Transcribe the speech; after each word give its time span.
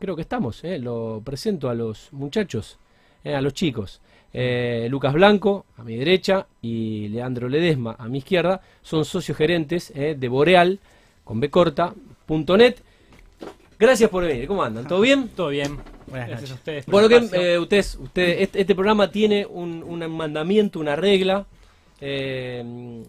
creo 0.00 0.16
que 0.16 0.22
estamos, 0.22 0.64
eh, 0.64 0.78
lo 0.80 1.22
presento 1.24 1.68
a 1.68 1.74
los 1.74 2.12
muchachos, 2.12 2.78
eh, 3.22 3.34
a 3.34 3.40
los 3.40 3.54
chicos. 3.54 4.00
Eh, 4.32 4.86
Lucas 4.90 5.12
Blanco, 5.12 5.66
a 5.76 5.82
mi 5.82 5.96
derecha, 5.96 6.46
y 6.62 7.08
Leandro 7.08 7.48
Ledesma, 7.48 7.96
a 7.98 8.08
mi 8.08 8.18
izquierda, 8.18 8.60
son 8.82 9.04
socios 9.04 9.36
gerentes 9.36 9.92
eh, 9.94 10.16
de 10.18 10.28
Boreal, 10.28 10.78
con 11.24 11.38
B 11.40 11.50
corta, 11.50 11.94
punto 12.26 12.56
net. 12.56 12.76
Gracias 13.78 14.10
por 14.10 14.24
venir, 14.24 14.46
¿cómo 14.46 14.62
andan? 14.62 14.86
¿Todo 14.86 15.00
bien? 15.00 15.28
Todo 15.28 15.48
bien. 15.48 15.78
Buenas 16.06 16.28
Gracias 16.28 16.50
noches. 16.50 16.50
a 16.50 16.54
ustedes. 16.54 16.84
por 16.84 16.92
Bueno, 16.92 17.08
que 17.08 17.16
eh, 17.54 17.58
ustedes, 17.58 17.96
ustedes, 17.96 18.42
este, 18.42 18.60
este 18.60 18.74
programa 18.74 19.10
tiene 19.10 19.46
un, 19.46 19.82
un 19.82 20.10
mandamiento, 20.10 20.78
una 20.80 20.96
regla, 20.96 21.46
eh, 22.00 23.02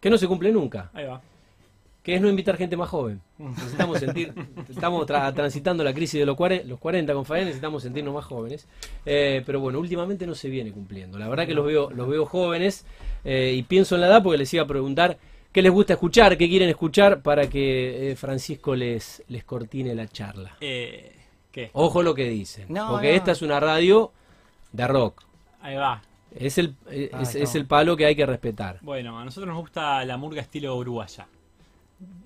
que 0.00 0.10
no 0.10 0.18
se 0.18 0.26
cumple 0.26 0.52
nunca, 0.52 0.90
Ahí 0.94 1.04
va. 1.06 1.20
Que 2.04 2.14
es 2.14 2.20
no 2.20 2.28
invitar 2.28 2.56
gente 2.56 2.76
más 2.76 2.88
joven. 2.90 3.20
Necesitamos 3.38 3.98
sentir, 3.98 4.32
estamos 4.68 5.06
tra- 5.06 5.34
transitando 5.34 5.82
la 5.82 5.92
crisis 5.92 6.20
de 6.20 6.26
los, 6.26 6.36
los 6.66 6.78
40 6.78 7.12
con 7.14 7.24
Fabián, 7.24 7.46
necesitamos 7.46 7.82
sentirnos 7.82 8.14
más 8.14 8.24
jóvenes. 8.26 8.68
Eh, 9.06 9.42
pero 9.46 9.58
bueno, 9.58 9.80
últimamente 9.80 10.26
no 10.26 10.34
se 10.36 10.48
viene 10.50 10.70
cumpliendo. 10.70 11.18
La 11.18 11.28
verdad 11.28 11.46
que 11.46 11.54
los 11.54 11.66
veo, 11.66 11.90
los 11.90 12.06
veo 12.08 12.26
jóvenes 12.26 12.86
eh, 13.24 13.54
y 13.56 13.62
pienso 13.64 13.94
en 13.96 14.02
la 14.02 14.06
edad 14.08 14.22
porque 14.22 14.38
les 14.38 14.52
iba 14.54 14.62
a 14.62 14.66
preguntar 14.66 15.16
qué 15.50 15.62
les 15.62 15.72
gusta 15.72 15.94
escuchar, 15.94 16.36
qué 16.36 16.46
quieren 16.48 16.68
escuchar 16.68 17.22
para 17.22 17.48
que 17.48 18.10
eh, 18.10 18.16
Francisco 18.16 18.76
les, 18.76 19.22
les 19.28 19.42
cortine 19.44 19.94
la 19.94 20.06
charla. 20.06 20.56
Eh, 20.60 21.10
¿Qué? 21.50 21.70
Ojo 21.72 22.02
lo 22.02 22.14
que 22.14 22.28
dicen, 22.28 22.66
No, 22.68 22.90
porque 22.90 23.08
no. 23.10 23.14
esta 23.14 23.32
es 23.32 23.40
una 23.40 23.58
radio 23.60 24.12
de 24.72 24.86
rock. 24.86 25.22
Ahí 25.62 25.76
va. 25.76 26.02
Es 26.36 26.58
el, 26.58 26.74
Ah, 27.12 27.22
es, 27.22 27.54
el 27.54 27.64
palo 27.64 27.96
que 27.96 28.04
hay 28.04 28.14
que 28.16 28.26
respetar. 28.26 28.78
Bueno, 28.82 29.18
a 29.18 29.24
nosotros 29.24 29.48
nos 29.48 29.58
gusta 29.62 30.04
la 30.04 30.16
murga 30.18 30.42
estilo 30.42 30.76
uruguaya. 30.76 31.28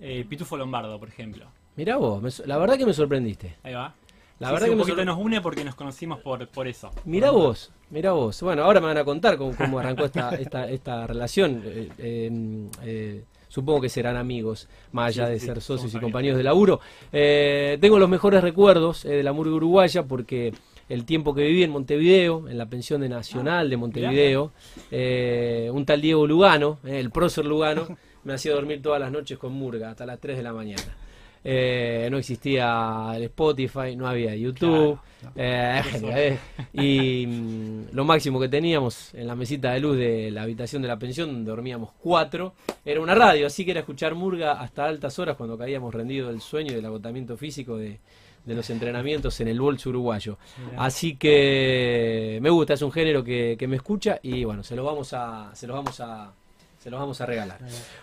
Eh, 0.00 0.24
Pitufo 0.28 0.56
Lombardo, 0.56 0.98
por 0.98 1.08
ejemplo. 1.08 1.46
Mirá 1.76 1.96
vos, 1.96 2.20
me 2.22 2.30
la 2.46 2.58
verdad 2.58 2.76
que 2.76 2.86
me 2.86 2.92
sorprendiste. 2.92 3.56
Ahí 3.62 3.74
va. 3.74 3.94
La 4.40 4.48
Sí, 4.48 4.52
verdad 4.54 4.66
sí, 4.66 4.70
que 4.70 4.70
un 4.72 4.78
me 4.78 4.84
sorpre- 4.94 5.04
nos 5.04 5.18
une 5.18 5.40
porque 5.40 5.64
nos 5.64 5.74
conocimos 5.74 6.20
por, 6.20 6.46
por 6.48 6.68
eso. 6.68 6.90
Mirá 7.04 7.30
vos, 7.30 7.72
mirá 7.90 8.12
vos. 8.12 8.40
Bueno, 8.42 8.62
ahora 8.64 8.80
me 8.80 8.86
van 8.86 8.98
a 8.98 9.04
contar 9.04 9.36
cómo, 9.36 9.56
cómo 9.56 9.78
arrancó 9.80 10.04
esta, 10.04 10.30
esta, 10.36 10.68
esta 10.70 11.06
relación. 11.06 11.62
Eh, 11.64 11.88
eh, 11.98 12.68
eh, 12.82 13.24
supongo 13.48 13.80
que 13.80 13.88
serán 13.88 14.16
amigos, 14.16 14.68
más 14.92 15.08
allá 15.08 15.26
Sí, 15.26 15.32
de 15.32 15.40
ser 15.40 15.60
socios 15.60 15.92
y 15.94 15.98
compañeros 15.98 16.38
de 16.38 16.44
laburo. 16.44 16.80
Tengo 17.10 17.98
los 17.98 18.08
mejores 18.08 18.42
recuerdos 18.42 19.02
de 19.02 19.22
la 19.22 19.32
murga 19.32 19.54
uruguaya 19.54 20.04
porque 20.04 20.52
el 20.88 21.04
tiempo 21.04 21.34
que 21.34 21.42
viví 21.42 21.62
en 21.64 21.70
Montevideo, 21.70 22.48
en 22.48 22.58
la 22.58 22.66
pensión 22.66 23.00
de 23.00 23.08
Nacional 23.08 23.68
de 23.70 23.76
Montevideo, 23.76 24.52
eh, 24.90 25.70
un 25.72 25.84
tal 25.84 26.00
Diego 26.00 26.26
Lugano, 26.26 26.78
eh, 26.84 26.98
el 27.00 27.10
prócer 27.10 27.44
Lugano, 27.44 27.86
me 28.28 28.34
hacía 28.34 28.52
dormir 28.52 28.82
todas 28.82 29.00
las 29.00 29.10
noches 29.10 29.38
con 29.38 29.54
murga 29.54 29.90
hasta 29.90 30.04
las 30.04 30.20
3 30.20 30.36
de 30.36 30.42
la 30.42 30.52
mañana. 30.52 30.94
Eh, 31.42 32.08
no 32.10 32.18
existía 32.18 33.10
el 33.14 33.22
Spotify, 33.22 33.96
no 33.96 34.06
había 34.06 34.34
YouTube. 34.36 34.98
eh, 35.34 35.80
eh, 36.04 36.38
y 36.74 37.26
mm, 37.26 37.84
lo 37.92 38.04
máximo 38.04 38.38
que 38.38 38.50
teníamos 38.50 39.14
en 39.14 39.26
la 39.26 39.34
mesita 39.34 39.72
de 39.72 39.80
luz 39.80 39.96
de 39.96 40.30
la 40.30 40.42
habitación 40.42 40.82
de 40.82 40.88
la 40.88 40.98
pensión, 40.98 41.42
dormíamos 41.42 41.92
cuatro, 42.02 42.52
era 42.84 43.00
una 43.00 43.14
radio. 43.14 43.46
Así 43.46 43.64
que 43.64 43.70
era 43.70 43.80
escuchar 43.80 44.14
murga 44.14 44.60
hasta 44.60 44.84
altas 44.84 45.18
horas 45.18 45.36
cuando 45.36 45.56
caíamos 45.56 45.94
rendidos 45.94 46.30
del 46.30 46.42
sueño 46.42 46.72
y 46.72 46.74
del 46.74 46.84
agotamiento 46.84 47.38
físico 47.38 47.78
de, 47.78 47.98
de 48.44 48.54
los 48.54 48.68
entrenamientos 48.68 49.40
en 49.40 49.48
el 49.48 49.58
bolso 49.58 49.88
uruguayo. 49.88 50.36
Así 50.76 51.16
que 51.16 52.38
me 52.42 52.50
gusta, 52.50 52.74
es 52.74 52.82
un 52.82 52.92
género 52.92 53.24
que, 53.24 53.56
que 53.58 53.66
me 53.66 53.76
escucha 53.76 54.20
y 54.22 54.44
bueno, 54.44 54.62
se 54.62 54.76
lo 54.76 54.84
vamos 54.84 55.14
a, 55.14 55.50
se 55.54 55.66
los 55.66 55.74
vamos 55.74 55.98
a, 56.00 56.30
se 56.78 56.90
los 56.90 57.00
vamos 57.00 57.20
a 57.20 57.26
regalar. 57.26 57.58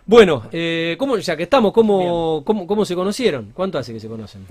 Bueno, 0.06 0.44
eh, 0.52 0.96
¿cómo, 1.00 1.18
ya 1.18 1.36
que 1.36 1.44
estamos, 1.44 1.72
¿cómo, 1.74 2.44
cómo, 2.46 2.68
cómo 2.68 2.86
se 2.86 2.96
conocieron? 2.96 3.52
¿Cuánto 3.54 3.78
hace 3.78 3.94
que 3.94 4.00
se 4.00 4.08
conocen? 4.08 4.46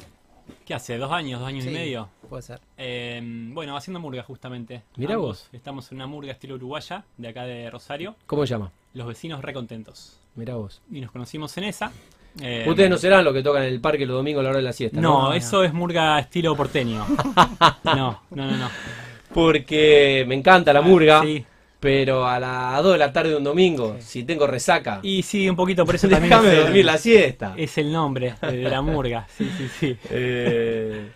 ¿Qué 0.65 0.73
hace? 0.75 0.97
¿Dos 0.97 1.13
años? 1.13 1.41
¿Dos 1.41 1.49
años 1.49 1.65
Sí, 1.65 1.71
y 1.71 1.75
medio? 1.75 2.09
Puede 2.29 2.43
ser. 2.43 2.61
Eh, 2.79 3.21
bueno, 3.53 3.77
haciendo 3.77 4.01
murga 4.01 4.23
justamente. 4.23 4.83
Mirá 4.97 5.15
Ambos 5.15 5.29
vos. 5.29 5.49
Estamos 5.53 5.91
en 5.93 5.97
una 5.97 6.07
murga 6.07 6.33
estilo 6.33 6.55
uruguaya, 6.55 7.05
de 7.19 7.29
acá 7.29 7.45
de 7.45 7.69
Rosario. 7.71 8.17
¿Cómo 8.27 8.47
se 8.47 8.55
llama? 8.55 8.73
Los 8.95 9.07
vecinos 9.07 9.43
recontentos. 9.43 10.19
Mirá 10.37 10.55
vos. 10.55 10.81
Y 10.91 11.01
nos 11.01 11.11
conocimos 11.11 11.57
en 11.59 11.65
esa. 11.65 11.93
Eh, 12.41 12.65
Ustedes 12.67 12.91
no 12.91 12.97
serán 12.97 13.25
los 13.25 13.33
que 13.35 13.43
tocan 13.43 13.63
en 13.65 13.69
el 13.75 13.81
parque 13.81 14.07
los 14.07 14.17
domingos 14.17 14.41
a 14.41 14.45
la 14.45 14.49
hora 14.51 14.59
de 14.59 14.65
la 14.65 14.73
siesta. 14.73 15.01
No, 15.01 15.25
no, 15.29 15.33
eso 15.35 15.63
es 15.63 15.73
murga 15.73 16.19
estilo 16.19 16.57
porteño. 16.57 17.07
no, 17.85 17.95
no, 17.95 18.21
no, 18.31 18.57
no. 18.57 18.69
Porque 19.33 20.25
me 20.27 20.35
encanta 20.35 20.73
la 20.73 20.81
murga, 20.81 21.23
Sí. 21.23 21.45
Pero 21.85 22.27
a 22.27 22.41
las 22.41 22.83
2 22.83 22.93
de 22.95 22.99
la 22.99 23.13
tarde 23.13 23.29
de 23.29 23.37
un 23.37 23.45
domingo, 23.45 23.97
si 24.01 24.25
tengo 24.25 24.47
resaca, 24.47 25.01
Y 25.03 25.23
sí, 25.23 25.51
un 25.51 25.55
poquito 25.55 25.85
por 25.85 25.95
eso 25.97 26.09
también 26.09 26.31
déjame 26.31 26.49
es 26.49 26.55
el- 26.55 26.61
dormir 26.65 26.85
la 26.87 26.97
siesta. 26.97 27.53
Es 27.59 27.77
el 27.77 27.93
nombre 27.93 28.35
de 28.41 28.63
la 28.71 28.81
murga. 28.81 29.27
Sí, 29.37 29.47
sí, 29.59 29.69
sí. 29.79 29.97
Eh, 30.11 31.11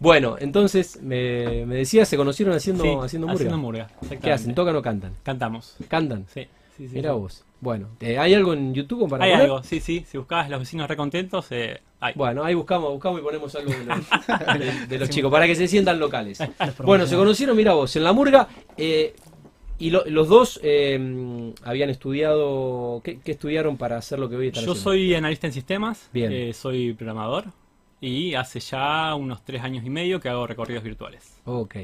bueno, 0.00 0.34
entonces 0.40 1.00
me, 1.02 1.64
me 1.66 1.76
decía, 1.76 2.04
se 2.04 2.16
conocieron 2.16 2.52
haciendo, 2.56 2.82
Sí, 2.82 2.90
haciendo 3.00 3.28
murga. 3.28 3.36
Haciendo 3.36 3.58
murga. 3.58 3.88
¿Qué 4.20 4.32
hacen? 4.32 4.56
¿Tocan 4.56 4.74
o 4.74 4.82
cantan? 4.82 5.12
Cantamos. 5.22 5.76
Cantan. 5.86 6.26
Sí, 6.34 6.48
sí. 6.76 6.88
Mira 6.92 7.12
vos. 7.12 7.44
Bueno, 7.60 7.88
eh, 8.00 8.18
¿hay 8.18 8.34
algo 8.34 8.52
en 8.54 8.74
YouTube 8.74 9.08
para 9.08 9.24
Hay 9.24 9.30
poner? 9.30 9.44
algo, 9.46 9.62
sí, 9.62 9.78
sí. 9.80 10.04
Si 10.10 10.18
buscabas 10.18 10.50
los 10.50 10.58
vecinos 10.60 10.88
recontentos, 10.88 11.46
eh, 11.50 11.80
hay. 12.00 12.12
Bueno, 12.16 12.42
ahí 12.44 12.54
buscamos, 12.54 12.90
buscamos 12.92 13.20
y 13.20 13.22
ponemos 13.22 13.54
algo 13.54 13.70
de 13.70 13.84
los, 13.84 13.98
de- 14.58 14.86
de 14.88 14.98
los 14.98 15.10
chicos, 15.10 15.30
para 15.30 15.46
que 15.46 15.54
se 15.54 15.66
sientan 15.68 15.98
locales. 16.00 16.40
Bueno, 16.84 17.06
se 17.06 17.14
conocieron, 17.16 17.56
mira 17.56 17.72
vos, 17.74 17.94
en 17.96 18.02
la 18.04 18.12
murga, 18.12 18.46
eh, 18.76 19.14
y 19.78 19.90
lo- 19.90 20.04
los 20.06 20.28
dos 20.28 20.60
eh, 20.62 21.52
habían 21.62 21.90
estudiado, 21.90 23.00
¿qué, 23.04 23.20
qué 23.20 23.32
estudiaron 23.32 23.76
para 23.76 23.96
hacer 23.96 24.18
lo 24.18 24.28
que 24.28 24.36
hoy 24.36 24.48
están 24.48 24.64
Yo 24.64 24.72
haciendo? 24.72 24.90
soy 24.90 25.14
analista 25.14 25.46
en 25.46 25.52
sistemas, 25.52 26.08
Bien. 26.12 26.32
eh, 26.32 26.52
soy 26.52 26.92
programador 26.94 27.44
y 28.00 28.34
hace 28.34 28.60
ya 28.60 29.14
unos 29.14 29.44
tres 29.44 29.62
años 29.62 29.84
y 29.84 29.90
medio 29.90 30.20
que 30.20 30.28
hago 30.28 30.46
recorridos 30.46 30.82
virtuales. 30.84 31.32
Ok, 31.44 31.76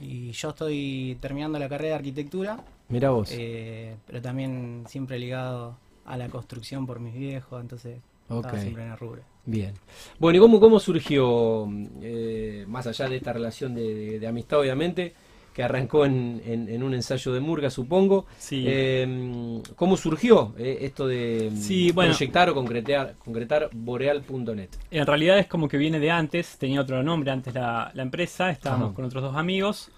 Y 0.00 0.30
yo 0.32 0.50
estoy 0.50 1.16
terminando 1.20 1.58
la 1.58 1.68
carrera 1.68 1.90
de 1.90 1.94
arquitectura, 1.96 2.62
mira 2.88 3.10
vos. 3.10 3.30
eh, 3.32 3.96
pero 4.06 4.20
también 4.20 4.84
siempre 4.88 5.18
ligado 5.18 5.76
a 6.04 6.16
la 6.18 6.28
construcción 6.28 6.86
por 6.86 7.00
mis 7.00 7.14
viejos, 7.14 7.60
entonces 7.60 7.98
estaba 8.28 8.54
Ok. 8.54 8.58
siempre 8.60 8.84
en 8.84 8.90
el 8.92 8.98
rubro. 8.98 9.22
Bien. 9.46 9.72
Bueno, 10.18 10.36
¿y 10.36 10.40
cómo, 10.40 10.58
cómo 10.60 10.78
surgió, 10.80 11.68
eh, 12.02 12.64
más 12.68 12.86
allá 12.86 13.08
de 13.08 13.16
esta 13.16 13.32
relación 13.32 13.74
de, 13.74 13.94
de- 13.94 14.20
de 14.20 14.26
amistad, 14.26 14.58
obviamente, 14.60 15.14
que 15.56 15.62
arrancó 15.62 16.04
en, 16.04 16.42
en- 16.44 16.68
en 16.68 16.82
un 16.82 16.92
ensayo 16.92 17.32
de 17.32 17.40
Murga, 17.40 17.70
supongo? 17.70 18.26
Sí. 18.36 18.64
Eh, 18.68 19.62
¿Cómo 19.74 19.96
surgió 19.96 20.54
eh, 20.58 20.80
esto 20.82 21.06
de 21.06 21.48
mm, 21.50 21.56
Sí, 21.56 21.92
bueno. 21.92 22.10
proyectar 22.12 22.50
o 22.50 22.54
concretar, 22.54 23.14
concretar 23.24 23.70
boreal.net? 23.72 24.68
En 24.90 25.06
realidad 25.06 25.38
es 25.38 25.46
como 25.46 25.66
que 25.66 25.78
viene 25.78 25.98
de 25.98 26.10
antes, 26.10 26.58
tenía 26.58 26.82
otro 26.82 27.02
nombre 27.02 27.30
antes 27.30 27.54
la, 27.54 27.90
la 27.94 28.02
empresa, 28.02 28.50
estábamos 28.50 28.88
Ajá. 28.88 28.96
con 28.96 29.06
otros 29.06 29.22
dos 29.22 29.34
amigos, 29.34 29.90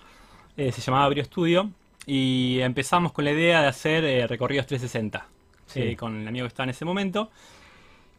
eh, 0.56 0.70
se 0.70 0.80
llamaba 0.80 1.08
Brio 1.08 1.24
Studio 1.24 1.70
y 2.06 2.60
empezamos 2.60 3.10
con 3.10 3.24
la 3.24 3.32
idea 3.32 3.60
de 3.60 3.66
hacer 3.66 4.04
eh, 4.04 4.28
recorridos 4.28 4.64
360 4.66 5.26
Sí. 5.66 5.96
con 5.96 6.20
el 6.22 6.28
amigo 6.28 6.44
que 6.44 6.48
estaba 6.48 6.66
en 6.66 6.70
ese 6.70 6.84
momento. 6.84 7.30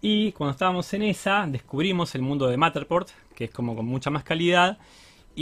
Y 0.02 0.34
cuando 0.34 0.52
estábamos 0.52 0.94
en 0.94 1.04
esa, 1.04 1.46
descubrimos 1.48 2.14
el 2.16 2.22
mundo 2.22 2.48
de 2.48 2.58
Matterport, 2.58 3.08
que 3.34 3.46
es 3.46 3.50
como 3.52 3.78
con 3.78 3.86
mucha 3.86 4.10
más 4.10 4.24
calidad. 4.24 4.78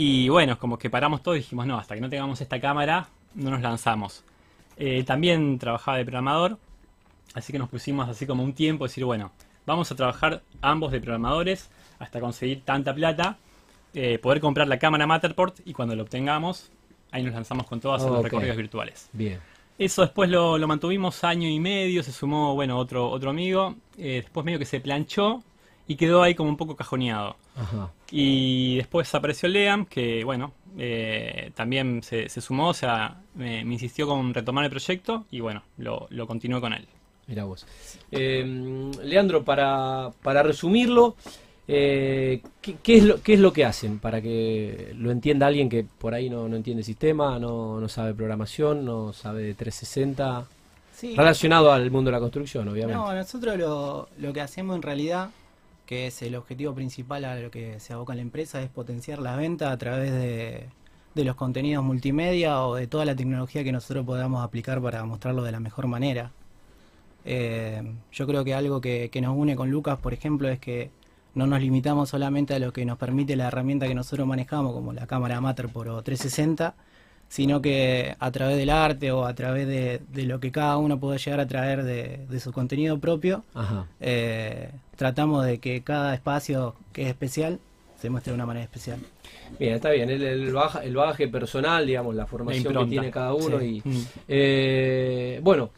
Y 0.00 0.28
bueno, 0.28 0.56
como 0.60 0.78
que 0.78 0.90
paramos 0.90 1.24
todo 1.24 1.34
y 1.34 1.38
dijimos, 1.38 1.66
no, 1.66 1.76
hasta 1.76 1.96
que 1.96 2.00
no 2.00 2.08
tengamos 2.08 2.40
esta 2.40 2.60
cámara, 2.60 3.08
no 3.34 3.50
nos 3.50 3.60
lanzamos. 3.60 4.22
Eh, 4.76 5.02
también 5.02 5.58
trabajaba 5.58 5.96
de 5.96 6.04
programador, 6.04 6.56
así 7.34 7.52
que 7.52 7.58
nos 7.58 7.68
pusimos 7.68 8.08
así 8.08 8.24
como 8.24 8.44
un 8.44 8.52
tiempo, 8.52 8.84
decir, 8.84 9.04
bueno, 9.04 9.32
vamos 9.66 9.90
a 9.90 9.96
trabajar 9.96 10.40
ambos 10.62 10.92
de 10.92 11.00
programadores 11.00 11.68
hasta 11.98 12.20
conseguir 12.20 12.62
tanta 12.64 12.94
plata, 12.94 13.38
eh, 13.92 14.20
poder 14.20 14.40
comprar 14.40 14.68
la 14.68 14.78
cámara 14.78 15.04
Matterport 15.08 15.58
y 15.64 15.72
cuando 15.72 15.96
lo 15.96 16.04
obtengamos, 16.04 16.70
ahí 17.10 17.24
nos 17.24 17.34
lanzamos 17.34 17.66
con 17.66 17.78
Ok. 17.78 17.84
los 17.84 18.22
recorridos 18.22 18.56
virtuales. 18.56 19.08
Bien. 19.12 19.40
Eso 19.80 20.02
después 20.02 20.30
lo, 20.30 20.58
lo 20.58 20.68
mantuvimos 20.68 21.24
año 21.24 21.48
y 21.48 21.58
medio, 21.58 22.04
se 22.04 22.12
sumó, 22.12 22.54
bueno, 22.54 22.78
otro, 22.78 23.10
otro 23.10 23.30
amigo, 23.30 23.74
eh, 23.96 24.20
después 24.22 24.46
medio 24.46 24.60
que 24.60 24.64
se 24.64 24.78
planchó 24.78 25.42
y 25.88 25.96
quedó 25.96 26.22
ahí 26.22 26.34
como 26.36 26.50
un 26.50 26.56
poco 26.56 26.76
cajoneado. 26.76 27.34
Ajá. 27.56 27.90
Y 28.12 28.76
después 28.76 29.12
apareció 29.14 29.48
Leam, 29.48 29.86
que 29.86 30.22
bueno, 30.22 30.52
eh, 30.78 31.50
también 31.56 32.02
se, 32.02 32.28
se 32.28 32.40
sumó, 32.40 32.68
o 32.68 32.74
sea, 32.74 33.20
me, 33.34 33.64
me 33.64 33.72
insistió 33.74 34.06
con 34.06 34.32
retomar 34.32 34.64
el 34.64 34.70
proyecto 34.70 35.24
y 35.30 35.40
bueno, 35.40 35.62
lo, 35.78 36.06
lo 36.10 36.26
continué 36.26 36.60
con 36.60 36.72
él. 36.74 36.86
Mira 37.26 37.44
vos. 37.44 37.66
Eh, 38.12 38.90
Leandro, 39.02 39.44
para, 39.44 40.10
para 40.22 40.42
resumirlo, 40.42 41.16
eh, 41.66 42.40
¿qué, 42.62 42.76
qué 42.82 42.96
es 42.96 43.04
lo, 43.04 43.22
¿qué 43.22 43.34
es 43.34 43.40
lo 43.40 43.52
que 43.52 43.64
hacen? 43.66 43.98
Para 43.98 44.22
que 44.22 44.94
lo 44.96 45.10
entienda 45.10 45.46
alguien 45.46 45.68
que 45.68 45.84
por 45.84 46.14
ahí 46.14 46.30
no, 46.30 46.48
no 46.48 46.56
entiende 46.56 46.82
sistema, 46.82 47.38
no, 47.38 47.80
no 47.80 47.88
sabe 47.88 48.14
programación, 48.14 48.84
no 48.84 49.12
sabe 49.12 49.42
de 49.42 49.54
360, 49.54 50.46
Sí, 50.94 51.14
relacionado 51.14 51.70
al 51.70 51.90
mundo 51.92 52.08
de 52.10 52.12
la 52.16 52.20
construcción, 52.20 52.66
obviamente. 52.68 52.94
no, 52.98 53.14
nosotros 53.14 53.56
lo, 53.56 54.08
lo 54.18 54.32
que 54.32 54.40
hacemos 54.40 54.74
en 54.74 54.82
realidad, 54.82 55.30
que 55.88 56.06
es 56.06 56.20
el 56.20 56.36
objetivo 56.36 56.74
principal 56.74 57.24
a 57.24 57.34
lo 57.40 57.50
que 57.50 57.80
se 57.80 57.94
aboca 57.94 58.14
la 58.14 58.20
empresa, 58.20 58.60
es 58.60 58.68
potenciar 58.68 59.20
la 59.20 59.36
venta 59.36 59.72
a 59.72 59.78
través 59.78 60.12
de, 60.12 60.66
de 61.14 61.24
los 61.24 61.34
contenidos 61.34 61.82
multimedia 61.82 62.62
o 62.62 62.74
de 62.74 62.86
toda 62.86 63.06
la 63.06 63.16
tecnología 63.16 63.64
que 63.64 63.72
nosotros 63.72 64.04
podamos 64.04 64.44
aplicar 64.44 64.82
para 64.82 65.02
mostrarlo 65.06 65.42
de 65.44 65.52
la 65.52 65.60
mejor 65.60 65.86
manera. 65.86 66.30
Eh, 67.24 67.82
yo 68.12 68.26
creo 68.26 68.44
que 68.44 68.52
algo 68.52 68.82
que, 68.82 69.08
que 69.10 69.22
nos 69.22 69.34
une 69.34 69.56
con 69.56 69.70
Lucas, 69.70 69.98
por 69.98 70.12
ejemplo, 70.12 70.50
es 70.50 70.58
que 70.58 70.90
no 71.34 71.46
nos 71.46 71.62
limitamos 71.62 72.10
solamente 72.10 72.52
a 72.52 72.58
lo 72.58 72.70
que 72.70 72.84
nos 72.84 72.98
permite 72.98 73.34
la 73.34 73.48
herramienta 73.48 73.88
que 73.88 73.94
nosotros 73.94 74.26
manejamos, 74.26 74.74
como 74.74 74.92
la 74.92 75.06
cámara 75.06 75.40
Matterport 75.40 75.88
o 75.88 76.02
360, 76.02 76.74
sino 77.28 77.60
que 77.60 78.14
a 78.18 78.30
través 78.30 78.56
del 78.56 78.70
arte 78.70 79.12
o 79.12 79.24
a 79.26 79.34
través 79.34 79.66
de, 79.66 80.00
de 80.12 80.22
lo 80.24 80.40
que 80.40 80.50
cada 80.50 80.76
uno 80.78 80.98
puede 80.98 81.18
llegar 81.18 81.40
a 81.40 81.46
traer 81.46 81.84
de, 81.84 82.20
de 82.28 82.40
su 82.40 82.52
contenido 82.52 82.98
propio, 82.98 83.44
Ajá. 83.54 83.86
eh, 84.00 84.70
tratamos 84.96 85.44
de 85.44 85.58
que 85.58 85.82
cada 85.82 86.14
espacio 86.14 86.74
que 86.92 87.02
es 87.02 87.08
especial 87.08 87.58
se 88.00 88.08
muestre 88.10 88.30
de 88.32 88.36
una 88.36 88.46
manera 88.46 88.64
especial. 88.64 88.98
Bien, 89.58 89.74
está 89.74 89.90
bien. 89.90 90.08
El, 90.08 90.22
el, 90.22 90.52
baja- 90.52 90.84
el 90.84 90.94
bagaje 90.94 91.26
personal, 91.28 91.84
digamos, 91.86 92.14
la 92.14 92.26
formación 92.26 92.72
que 92.74 92.86
tiene 92.86 93.10
cada 93.10 93.34
uno. 93.34 93.58
Sí. 93.58 93.82
y 93.84 93.88
Mm. 93.88 94.02
eh, 94.28 95.40
Bueno, 95.42 95.70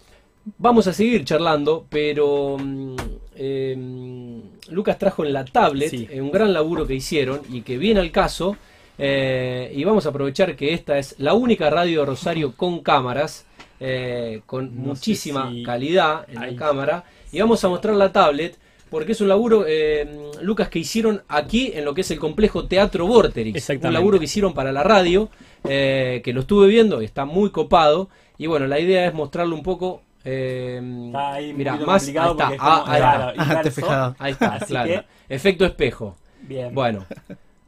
vamos 0.58 0.86
a 0.86 0.92
seguir 0.92 1.24
charlando, 1.24 1.86
pero 1.88 2.56
mm, 2.58 2.96
eh, 3.36 4.40
Lucas 4.70 4.98
trajo 4.98 5.24
en 5.24 5.32
la 5.32 5.44
tablet 5.44 5.90
Sí. 5.90 6.06
eh, 6.10 6.20
un 6.20 6.30
gran 6.30 6.52
laburo 6.52 6.86
que 6.86 6.94
hicieron 6.94 7.40
y 7.50 7.62
que 7.62 7.78
viene 7.78 8.00
al 8.00 8.10
caso. 8.12 8.56
Eh, 9.02 9.72
y 9.74 9.82
vamos 9.84 10.04
a 10.06 10.10
aprovechar 10.10 10.54
que 10.56 10.74
esta 10.74 10.98
es 10.98 11.14
la 11.18 11.34
única 11.34 11.70
radio 11.70 12.00
de 12.00 12.06
Rosario 12.06 12.54
con 12.56 12.80
cámaras, 12.80 13.46
eh, 13.80 14.42
con 14.46 14.76
No 14.76 14.88
muchísima 14.88 15.50
si- 15.50 15.62
calidad 15.62 16.26
en 16.28 16.40
la 16.40 16.54
cámara. 16.54 17.04
Y 17.32 17.40
vamos 17.40 17.64
a 17.64 17.68
mostrar 17.68 17.94
la 17.96 18.12
tablet. 18.12 18.58
Porque 18.90 19.12
es 19.12 19.20
un 19.20 19.28
laburo, 19.28 19.66
eh, 19.68 20.30
Lucas, 20.42 20.68
que 20.68 20.80
hicieron 20.80 21.22
aquí 21.28 21.70
en 21.74 21.84
lo 21.84 21.94
que 21.94 22.00
es 22.00 22.10
el 22.10 22.18
complejo 22.18 22.66
Teatro 22.66 23.06
Vorterix. 23.06 23.70
Un 23.70 23.92
laburo 23.92 24.18
que 24.18 24.24
hicieron 24.24 24.52
para 24.52 24.72
la 24.72 24.82
radio, 24.82 25.28
eh, 25.62 26.20
que 26.24 26.32
lo 26.32 26.40
estuve 26.40 26.66
viendo, 26.66 27.00
está 27.00 27.24
muy 27.24 27.50
copado. 27.50 28.08
Y 28.36 28.48
bueno, 28.48 28.66
la 28.66 28.80
idea 28.80 29.06
es 29.06 29.14
mostrarlo 29.14 29.54
un 29.54 29.62
poco. 29.62 30.02
Eh, 30.24 30.80
Está 31.06 31.32
ahí 31.34 31.52
más. 31.54 32.08
Ahí 32.08 32.16
está, 32.16 32.48
ah, 32.58 32.84
ahí 32.84 32.98
claro, 32.98 33.30
está. 33.30 33.42
Ah, 33.42 33.46
te 33.46 33.52
inverso. 33.54 33.80
fijado. 33.80 34.16
Ahí 34.18 34.32
está, 34.32 34.54
Así 34.54 34.64
claro. 34.66 34.88
que- 35.28 35.34
Efecto 35.36 35.64
espejo. 35.64 36.16
Bien. 36.42 36.74
Bueno, 36.74 37.06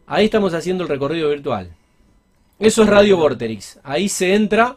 ahí 0.07 0.27
estamos 0.27 0.55
haciendo 0.55 0.85
el 0.85 0.89
recorrido 0.89 1.29
virtual. 1.31 1.71
Eso 2.59 2.83
es 2.83 2.89
Radio 2.89 3.17
Vorterix. 3.17 3.81
Ahí 3.83 4.09
se 4.09 4.35
entra, 4.35 4.77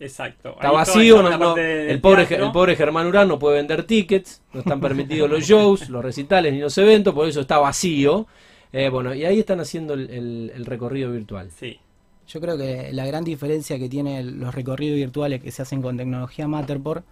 Exacto. 0.00 0.50
está 0.50 0.68
Ahí 0.68 0.74
vacío, 0.74 1.22
no- 1.22 1.36
no- 1.38 1.56
el, 1.56 2.00
pobre, 2.00 2.26
el 2.34 2.52
pobre 2.52 2.76
Germán 2.76 3.06
Urán 3.06 3.28
no 3.28 3.38
puede 3.38 3.56
vender 3.56 3.84
tickets, 3.84 4.42
no 4.52 4.60
están 4.60 4.80
permitidos 4.80 5.28
los 5.28 5.44
shows, 5.44 5.88
los 5.88 6.04
recitales 6.04 6.52
ni 6.52 6.60
los 6.60 6.76
eventos, 6.78 7.14
por 7.14 7.26
eso 7.28 7.40
está 7.40 7.58
vacío. 7.58 8.26
Eh, 8.72 8.90
bueno, 8.90 9.14
y 9.14 9.24
ahí 9.24 9.38
están 9.40 9.60
haciendo 9.60 9.94
el, 9.94 10.10
el- 10.10 10.52
el 10.54 10.66
recorrido 10.66 11.10
virtual. 11.10 11.50
Sí. 11.50 11.78
Yo 12.28 12.40
creo 12.40 12.58
que 12.58 12.90
la 12.92 13.06
gran 13.06 13.24
diferencia 13.24 13.78
que 13.78 13.88
tienen 13.88 14.38
los 14.40 14.54
recorridos 14.54 14.96
virtuales 14.96 15.42
que 15.42 15.50
se 15.50 15.62
hacen 15.62 15.80
con 15.80 15.96
tecnología 15.96 16.46
Matterport 16.46 17.04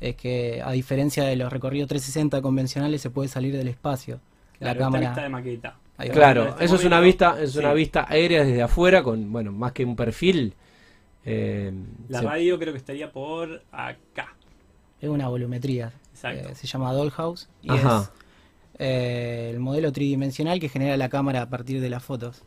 es 0.00 0.14
que 0.14 0.62
a 0.64 0.70
diferencia 0.72 1.24
de 1.24 1.34
los 1.36 1.52
recorridos 1.52 1.88
360 1.88 2.40
convencionales 2.40 3.00
se 3.02 3.10
puede 3.10 3.28
salir 3.28 3.54
del 3.56 3.66
espacio. 3.68 4.20
Claro, 4.58 4.78
la 4.78 4.84
cámara 4.86 5.14
de 5.22 5.28
maqueta. 5.28 5.76
Ahí. 6.00 6.08
Claro, 6.10 6.56
eso 6.58 6.76
es 6.76 6.84
una 6.84 6.98
vista, 7.00 7.36
es 7.42 7.52
sí. 7.52 7.58
una 7.58 7.72
vista 7.74 8.06
aérea 8.08 8.42
desde 8.44 8.62
afuera 8.62 9.02
con, 9.02 9.30
bueno, 9.32 9.52
más 9.52 9.72
que 9.72 9.84
un 9.84 9.94
perfil. 9.96 10.54
eh, 11.24 11.72
La 12.08 12.20
se- 12.20 12.24
radio 12.26 12.58
creo 12.58 12.72
que 12.72 12.78
estaría 12.78 13.12
por 13.12 13.62
acá. 13.70 14.34
es 15.00 15.08
una 15.08 15.28
volumetría. 15.28 15.92
Exacto. 16.12 16.48
Eh, 16.48 16.54
se 16.54 16.66
llama 16.66 16.92
Dollhouse 16.92 17.48
y 17.62 17.70
Ajá. 17.70 18.10
es 18.12 18.20
eh, 18.78 19.50
el 19.52 19.60
modelo 19.60 19.92
tridimensional 19.92 20.58
que 20.58 20.68
genera 20.70 20.96
la 20.96 21.08
cámara 21.10 21.42
a 21.42 21.50
partir 21.50 21.80
de 21.80 21.90
las 21.90 22.02
fotos. 22.02 22.42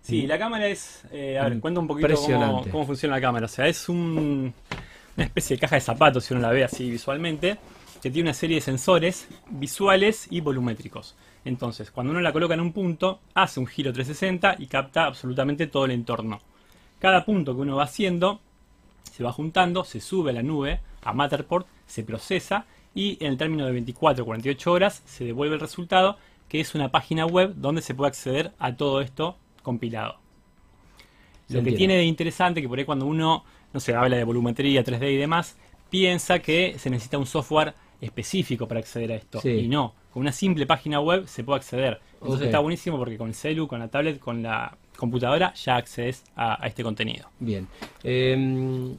Sí, 0.00 0.26
la 0.26 0.38
cámara 0.38 0.66
es. 0.66 1.04
eh, 1.12 1.38
a 1.38 1.48
ver, 1.48 1.60
cuenta 1.60 1.78
un 1.80 1.86
poquito 1.86 2.08
cómo, 2.14 2.64
cómo 2.70 2.86
funciona 2.86 3.16
la 3.16 3.20
cámara. 3.20 3.44
O 3.46 3.48
sea, 3.48 3.68
es 3.68 3.88
un- 3.88 4.52
una 5.16 5.24
especie 5.26 5.56
de 5.56 5.60
caja 5.60 5.76
de 5.76 5.80
zapatos, 5.82 6.24
si 6.24 6.32
uno 6.34 6.42
la 6.42 6.50
ve 6.50 6.64
así 6.64 6.90
visualmente, 6.90 7.58
que 8.02 8.10
tiene 8.10 8.30
una 8.30 8.34
serie 8.34 8.56
de 8.56 8.62
sensores 8.62 9.28
visuales 9.50 10.26
y 10.30 10.40
volumétricos. 10.40 11.14
Entonces, 11.44 11.90
cuando 11.90 12.12
uno 12.12 12.20
la 12.20 12.32
coloca 12.32 12.54
en 12.54 12.60
un 12.60 12.72
punto, 12.72 13.20
hace 13.34 13.60
un 13.60 13.66
giro 13.66 13.92
360 13.92 14.56
y 14.58 14.66
capta 14.66 15.06
absolutamente 15.06 15.66
todo 15.66 15.84
el 15.84 15.90
entorno. 15.90 16.40
Cada 16.98 17.24
punto 17.24 17.54
que 17.54 17.62
uno 17.62 17.76
va 17.76 17.84
haciendo 17.84 18.40
se 19.10 19.24
va 19.24 19.32
juntando, 19.32 19.84
se 19.84 20.00
sube 20.00 20.30
a 20.30 20.34
la 20.34 20.42
nube, 20.42 20.80
a 21.02 21.12
Matterport, 21.12 21.66
se 21.86 22.02
procesa 22.02 22.64
y 22.94 23.18
en 23.20 23.32
el 23.32 23.36
término 23.36 23.66
de 23.66 23.72
24 23.72 24.22
o 24.22 24.26
48 24.26 24.72
horas 24.72 25.02
se 25.04 25.24
devuelve 25.24 25.54
el 25.54 25.60
resultado, 25.60 26.16
que 26.48 26.60
es 26.60 26.74
una 26.74 26.90
página 26.90 27.26
web 27.26 27.54
donde 27.56 27.82
se 27.82 27.94
puede 27.94 28.08
acceder 28.08 28.52
a 28.58 28.74
todo 28.74 29.00
esto 29.00 29.36
compilado. 29.62 30.16
Se 31.48 31.54
Lo 31.54 31.64
que 31.64 31.72
tiene 31.72 31.96
de 31.96 32.04
interesante 32.04 32.62
que 32.62 32.68
por 32.68 32.78
ahí 32.78 32.84
cuando 32.84 33.04
uno, 33.04 33.44
no 33.72 33.80
sé, 33.80 33.94
habla 33.94 34.16
de 34.16 34.24
volumetría, 34.24 34.84
3D 34.84 35.12
y 35.12 35.16
demás, 35.16 35.56
piensa 35.90 36.38
que 36.38 36.78
se 36.78 36.88
necesita 36.88 37.18
un 37.18 37.26
software 37.26 37.74
específico 38.00 38.66
para 38.66 38.80
acceder 38.80 39.12
a 39.12 39.16
esto. 39.16 39.40
Sí. 39.40 39.50
Y 39.50 39.68
no, 39.68 39.94
con 40.12 40.20
una 40.22 40.32
simple 40.32 40.66
página 40.66 41.00
web 41.00 41.26
se 41.26 41.42
puede 41.44 41.58
acceder. 41.58 42.00
Entonces 42.20 42.46
está 42.46 42.58
buenísimo 42.60 42.98
porque 42.98 43.16
con 43.18 43.28
el 43.28 43.34
celu, 43.34 43.66
con 43.66 43.78
la 43.80 43.88
tablet, 43.88 44.18
con 44.20 44.42
la 44.42 44.76
computadora 44.96 45.52
ya 45.54 45.76
accedes 45.76 46.22
a, 46.36 46.62
a 46.62 46.66
este 46.68 46.82
contenido. 46.84 47.26
Bien. 47.40 47.66
Eh, 48.04 48.94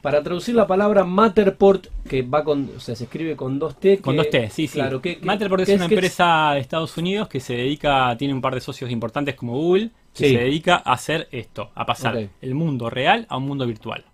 para 0.00 0.20
traducir 0.22 0.54
la 0.56 0.66
palabra 0.66 1.04
Matterport, 1.04 1.86
que 2.08 2.22
va 2.22 2.42
con, 2.42 2.70
o 2.76 2.80
sea, 2.80 2.96
se 2.96 3.04
escribe 3.04 3.36
con 3.36 3.58
dos 3.60 3.78
T. 3.78 3.98
Con 3.98 4.16
dos 4.16 4.28
T, 4.30 4.50
sí, 4.50 4.66
sí. 4.66 4.74
Claro, 4.74 5.00
¿qué- 5.00 5.18
qué- 5.18 5.24
Matterport 5.26 5.62
es 5.62 5.68
una 5.76 5.84
empresa 5.84 6.52
de 6.54 6.60
Estados 6.60 6.96
Unidos 6.96 7.28
que 7.28 7.38
se 7.38 7.54
dedica, 7.54 8.16
tiene 8.16 8.34
un 8.34 8.40
par 8.40 8.54
de 8.54 8.60
socios 8.60 8.90
importantes 8.90 9.36
como 9.36 9.52
Google, 9.52 9.90
que 10.12 10.28
Sí. 10.28 10.34
se 10.34 10.40
dedica 10.40 10.82
a 10.84 10.94
hacer 10.94 11.28
esto, 11.30 11.70
a 11.76 11.86
pasar 11.86 12.28
el 12.40 12.54
mundo 12.54 12.90
real 12.90 13.26
a 13.28 13.36
un 13.36 13.44
mundo 13.46 13.64
virtual. 13.66 14.04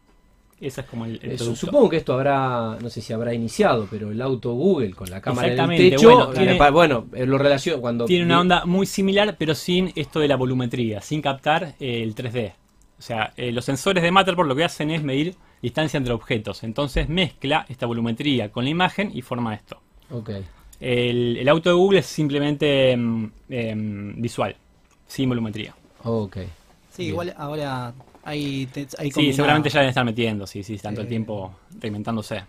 Ese 0.61 0.81
es 0.81 0.87
como 0.89 1.05
el, 1.05 1.21
el 1.23 1.31
Eso, 1.33 1.45
producto. 1.45 1.67
supongo 1.67 1.89
que 1.89 1.97
esto 1.99 2.15
habrá, 2.15 2.77
no 2.81 2.91
sé 2.91 3.01
si 3.01 3.13
habrá 3.13 3.33
iniciado, 3.33 3.87
pero 3.91 4.11
el 4.11 4.21
auto 4.21 4.53
Google 4.55 4.91
con 4.91 5.09
la 5.09 5.21
cámara 5.21 5.47
en 5.47 5.53
el 5.53 5.59
Exactamente, 5.61 5.97
techo, 5.97 6.09
bueno, 6.09 6.33
eh, 6.33 6.37
tiene- 6.37 6.71
bueno, 6.71 7.07
eh, 7.15 7.27
lo 7.27 7.39
relaciono 7.39 7.81
cuando 7.81 8.05
Tiene 8.07 8.25
una 8.25 8.41
onda 8.41 8.65
muy 8.65 8.85
similar, 8.87 9.37
pero 9.39 9.55
sin 9.55 9.93
esto 9.95 10.19
de 10.19 10.27
la 10.29 10.37
volumetría, 10.37 11.01
sin 11.01 11.23
captar 11.23 11.75
eh, 11.79 12.03
el 12.03 12.15
3D. 12.15 12.55
O 12.99 13.03
sea, 13.03 13.33
eh, 13.37 13.53
los 13.53 13.65
sensores 13.65 14.03
de 14.03 14.11
Matterport 14.11 14.49
lo 14.49 14.57
que 14.57 14.65
hacen 14.65 14.91
es 14.91 15.03
medir 15.05 15.37
distancia 15.63 15.99
entre 15.99 16.13
objetos. 16.13 16.65
Entonces 16.65 17.09
mezcla 17.09 17.65
esta 17.69 17.87
volumetría 17.87 18.51
con 18.51 18.65
la 18.65 18.71
imagen 18.71 19.13
y 19.15 19.23
forma 19.23 19.55
esto. 19.55 19.81
Ok. 20.11 20.31
El, 20.81 21.37
el 21.39 21.49
auto 21.49 21.69
de 21.71 21.75
Google 21.77 22.01
es 22.01 22.07
simplemente 22.07 22.91
em, 22.93 23.31
em, 23.49 24.21
visual, 24.21 24.57
sin 25.07 25.29
volumetría. 25.29 25.75
Ok. 26.05 26.37
Sí, 26.93 27.03
Bien. 27.03 27.09
igual 27.11 27.35
ahora 27.37 27.93
te- 28.73 28.87
Sí, 29.11 29.33
seguramente 29.33 29.69
ya 29.71 29.81
deben 29.81 29.89
estar 29.91 30.05
metiendo, 30.05 30.47
sí, 30.47 30.63
sí, 30.63 30.77
tanto 30.79 31.01
el 31.01 31.07
Eh, 31.07 31.11
tiempo 31.11 31.55
reinventándose. 31.81 32.43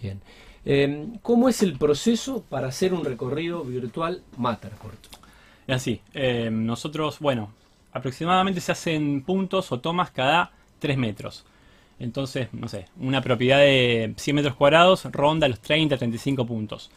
Bien. 0.00 0.20
Eh, 0.64 1.06
¿Cómo 1.22 1.48
es 1.48 1.62
el 1.62 1.78
proceso 1.78 2.42
para 2.48 2.68
hacer 2.68 2.92
un 2.92 3.04
recorrido 3.04 3.62
virtual 3.64 4.22
Matterport? 4.36 4.98
Es 5.66 5.76
así, 5.76 6.00
eh, 6.14 6.48
nosotros, 6.52 7.18
bueno, 7.20 7.52
aproximadamente 7.92 8.60
se 8.60 8.72
hacen 8.72 9.22
puntos 9.22 9.70
o 9.72 9.80
tomas 9.80 10.10
cada 10.10 10.50
3 10.78 10.96
metros. 10.98 11.44
Entonces, 11.98 12.48
no 12.52 12.68
sé, 12.68 12.86
una 13.00 13.22
propiedad 13.22 13.58
de 13.58 14.12
100 14.16 14.36
metros 14.36 14.54
cuadrados 14.54 15.04
ronda 15.12 15.48
los 15.48 15.60
30, 15.60 15.96
35 15.96 16.44
puntos. 16.46 16.90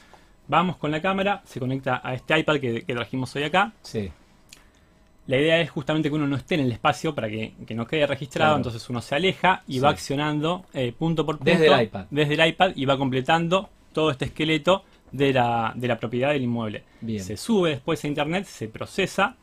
Vamos 0.47 0.77
con 0.77 0.91
la 0.91 1.01
cámara, 1.01 1.41
se 1.45 1.59
conecta 1.59 2.01
a 2.03 2.15
este 2.15 2.37
iPad 2.39 2.59
que, 2.59 2.83
que 2.83 2.93
trajimos 2.93 3.33
hoy 3.35 3.43
acá. 3.43 3.71
Sí. 3.83 4.11
La 5.29 5.37
idea 5.37 5.61
es 5.61 5.69
justamente 5.69 6.09
que 6.09 6.15
uno 6.15 6.25
no 6.25 6.35
esté 6.35 6.55
en 6.55 6.61
el 6.61 6.71
espacio 6.71 7.13
para 7.13 7.29
que, 7.29 7.53
que 7.67 7.75
no 7.75 7.85
quede 7.85 8.07
registrado, 8.07 8.49
Claro. 8.49 8.57
entonces 8.57 8.89
uno 8.89 8.99
se 9.01 9.13
aleja 9.13 9.61
y 9.67 9.73
Sí. 9.73 9.79
va 9.79 9.89
accionando 9.89 10.65
eh, 10.73 10.91
punto 10.91 11.23
por 11.25 11.37
punto 11.37 11.51
Desde 11.51 11.67
el 11.67 11.83
iPad. 11.83 12.05
desde 12.09 12.33
el 12.33 12.47
iPad 12.47 12.71
y 12.75 12.85
va 12.85 12.97
completando 12.97 13.69
todo 13.93 14.09
este 14.09 14.25
esqueleto 14.25 14.83
de 15.11 15.31
la, 15.33 15.71
de 15.75 15.87
la 15.87 15.99
propiedad 15.99 16.31
del 16.31 16.41
inmueble. 16.43 16.83
Bien. 17.01 17.23
Se 17.23 17.37
sube 17.37 17.69
después 17.69 18.03
a 18.03 18.07
internet, 18.07 18.45
se 18.45 18.67
procesa 18.69 19.35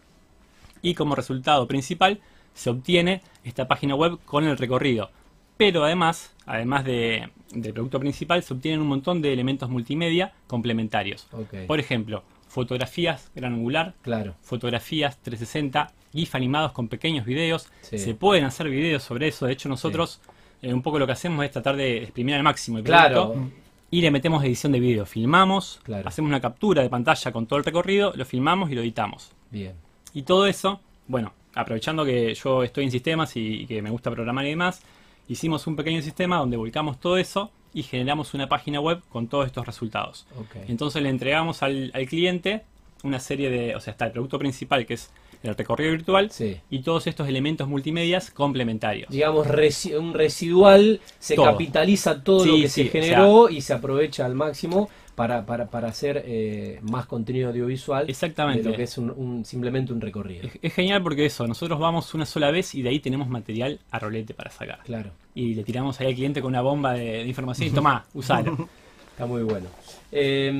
y 0.83 0.95
como 0.95 1.15
resultado 1.15 1.67
principal 1.69 2.19
se 2.53 2.71
obtiene 2.71 3.23
esta 3.45 3.69
página 3.69 3.95
web 3.95 4.19
con 4.25 4.43
el 4.45 4.57
recorrido. 4.59 5.11
Pero 5.57 5.85
además, 5.85 6.35
además 6.47 6.85
de- 6.85 7.31
del 7.53 7.73
producto 7.73 8.01
principal, 8.01 8.43
se 8.43 8.53
obtienen 8.55 8.81
un 8.81 8.89
montón 8.89 9.23
de 9.23 9.33
elementos 9.33 9.71
multimedia 9.71 10.33
complementarios. 10.49 11.29
Ok. 11.33 11.67
Por 11.69 11.79
ejemplo, 11.79 12.25
fotografías 12.61 13.31
gran 13.35 13.53
angular, 13.53 13.93
Claro. 14.03 14.35
fotografías 14.41 15.19
360, 15.19 15.93
GIF 16.15 16.35
animados 16.35 16.73
con 16.73 16.89
pequeños 16.89 17.27
videos. 17.27 17.69
Sí. 17.83 17.99
Se 17.99 18.15
pueden 18.15 18.45
hacer 18.45 18.71
videos 18.71 19.03
sobre 19.03 19.29
eso. 19.29 19.45
De 19.47 19.53
hecho, 19.53 19.69
nosotros 19.69 20.21
eh, 20.63 20.73
un 20.73 20.81
poco 20.81 20.99
lo 20.99 21.07
que 21.07 21.13
hacemos 21.13 21.45
es 21.45 21.51
tratar 21.51 21.77
de 21.77 21.99
exprimir 22.03 22.35
al 22.35 22.43
máximo 22.43 22.79
el 22.79 22.85
Claro. 22.85 23.33
producto 23.33 23.53
y 23.91 24.01
le 24.01 24.11
metemos 24.11 24.43
edición 24.43 24.73
de 24.73 24.81
video. 24.81 25.05
Filmamos, 25.05 25.81
Claro. 25.85 26.09
hacemos 26.09 26.31
una 26.31 26.41
captura 26.41 26.81
de 26.83 26.89
pantalla 26.89 27.31
con 27.31 27.47
todo 27.47 27.59
el 27.59 27.65
recorrido, 27.65 28.13
lo 28.17 28.25
filmamos 28.25 28.71
y 28.71 28.75
lo 28.75 28.81
editamos. 28.81 29.33
Bien. 29.51 29.75
Y 30.15 30.23
todo 30.23 30.47
eso, 30.47 30.81
bueno, 31.07 31.35
aprovechando 31.55 32.07
que 32.07 32.35
yo 32.35 32.63
estoy 32.63 32.85
en 32.85 32.91
sistemas 32.91 33.37
y, 33.37 33.41
y 33.63 33.67
que 33.67 33.83
me 33.83 33.91
gusta 33.91 34.11
programar 34.11 34.47
y 34.47 34.51
demás, 34.51 34.81
hicimos 35.29 35.67
un 35.67 35.77
pequeño 35.77 36.01
sistema 36.01 36.39
donde 36.39 36.57
volcamos 36.57 36.99
todo 36.99 37.19
eso 37.19 37.51
y 37.77 37.83
generamos 37.83 38.33
una 38.35 38.49
página 38.49 38.81
web 38.81 39.03
con 39.11 39.29
todos 39.29 39.45
estos 39.47 39.67
resultados. 39.67 40.27
Entonces 40.67 41.03
le 41.03 41.11
entregamos 41.11 41.63
al, 41.63 41.91
al 41.95 42.07
cliente 42.07 42.63
una 43.05 43.21
serie 43.21 43.51
de, 43.51 43.77
o 43.77 43.81
sea, 43.81 43.91
está 43.93 44.07
el 44.07 44.13
producto 44.13 44.39
principal 44.39 44.87
que 44.87 44.95
es 44.95 45.11
el 45.43 45.55
recorrido 45.55 45.93
virtual 45.93 46.31
Sí. 46.31 46.57
y 46.71 46.79
todos 46.81 47.07
estos 47.07 47.29
elementos 47.29 47.69
multimedias 47.69 48.31
complementarios. 48.31 49.11
Digamos, 49.11 49.47
resi- 49.47 49.97
un 49.97 50.15
residual, 50.15 51.01
se 51.19 51.37
Todo. 51.37 51.45
capitaliza 51.45 52.25
todo 52.25 52.47
lo 52.47 52.55
Sí, 52.55 52.63
que 52.63 52.69
sí, 52.71 52.83
se 52.85 52.89
o 52.89 52.93
generó 52.93 53.49
y 53.51 53.61
se 53.61 53.75
aprovecha 53.75 54.25
al 54.25 54.35
máximo 54.35 54.89
para, 55.17 55.45
para, 55.47 55.67
para 55.71 55.89
hacer 55.89 56.23
eh, 56.27 56.79
más 56.83 57.07
contenido 57.07 57.49
audiovisual 57.49 58.09
Exactamente. 58.09 58.63
de 58.63 58.71
lo 58.71 58.77
que 58.77 58.85
es 58.85 58.97
un, 58.99 59.11
un- 59.11 59.45
simplemente 59.45 59.93
un 59.93 60.01
recorrido. 60.01 60.47
Es, 60.47 60.59
es 60.63 60.73
genial 60.75 61.03
porque 61.03 61.27
eso, 61.27 61.47
nosotros 61.49 61.81
vamos 61.81 62.15
una 62.15 62.27
sola 62.27 62.53
vez 62.53 62.75
y 62.77 62.83
de 62.83 62.91
ahí 62.91 63.01
tenemos 63.01 63.29
material 63.29 63.81
a 63.91 63.99
rolete 63.99 64.35
para 64.35 64.51
sacar. 64.51 64.81
Claro, 64.85 65.11
Y 65.35 65.55
le 65.55 65.65
tiramos 65.65 65.99
ahí 66.01 66.07
al 66.09 66.15
cliente 66.15 66.41
con 66.41 66.51
una 66.53 66.61
bomba 66.63 66.93
de, 66.93 67.05
de 67.25 67.27
información 67.27 67.69
y 67.69 67.73
toma, 67.73 68.05
usalo. 68.15 68.69
está 69.11 69.27
muy 69.27 69.43
bueno. 69.43 69.67
Eh, 70.13 70.53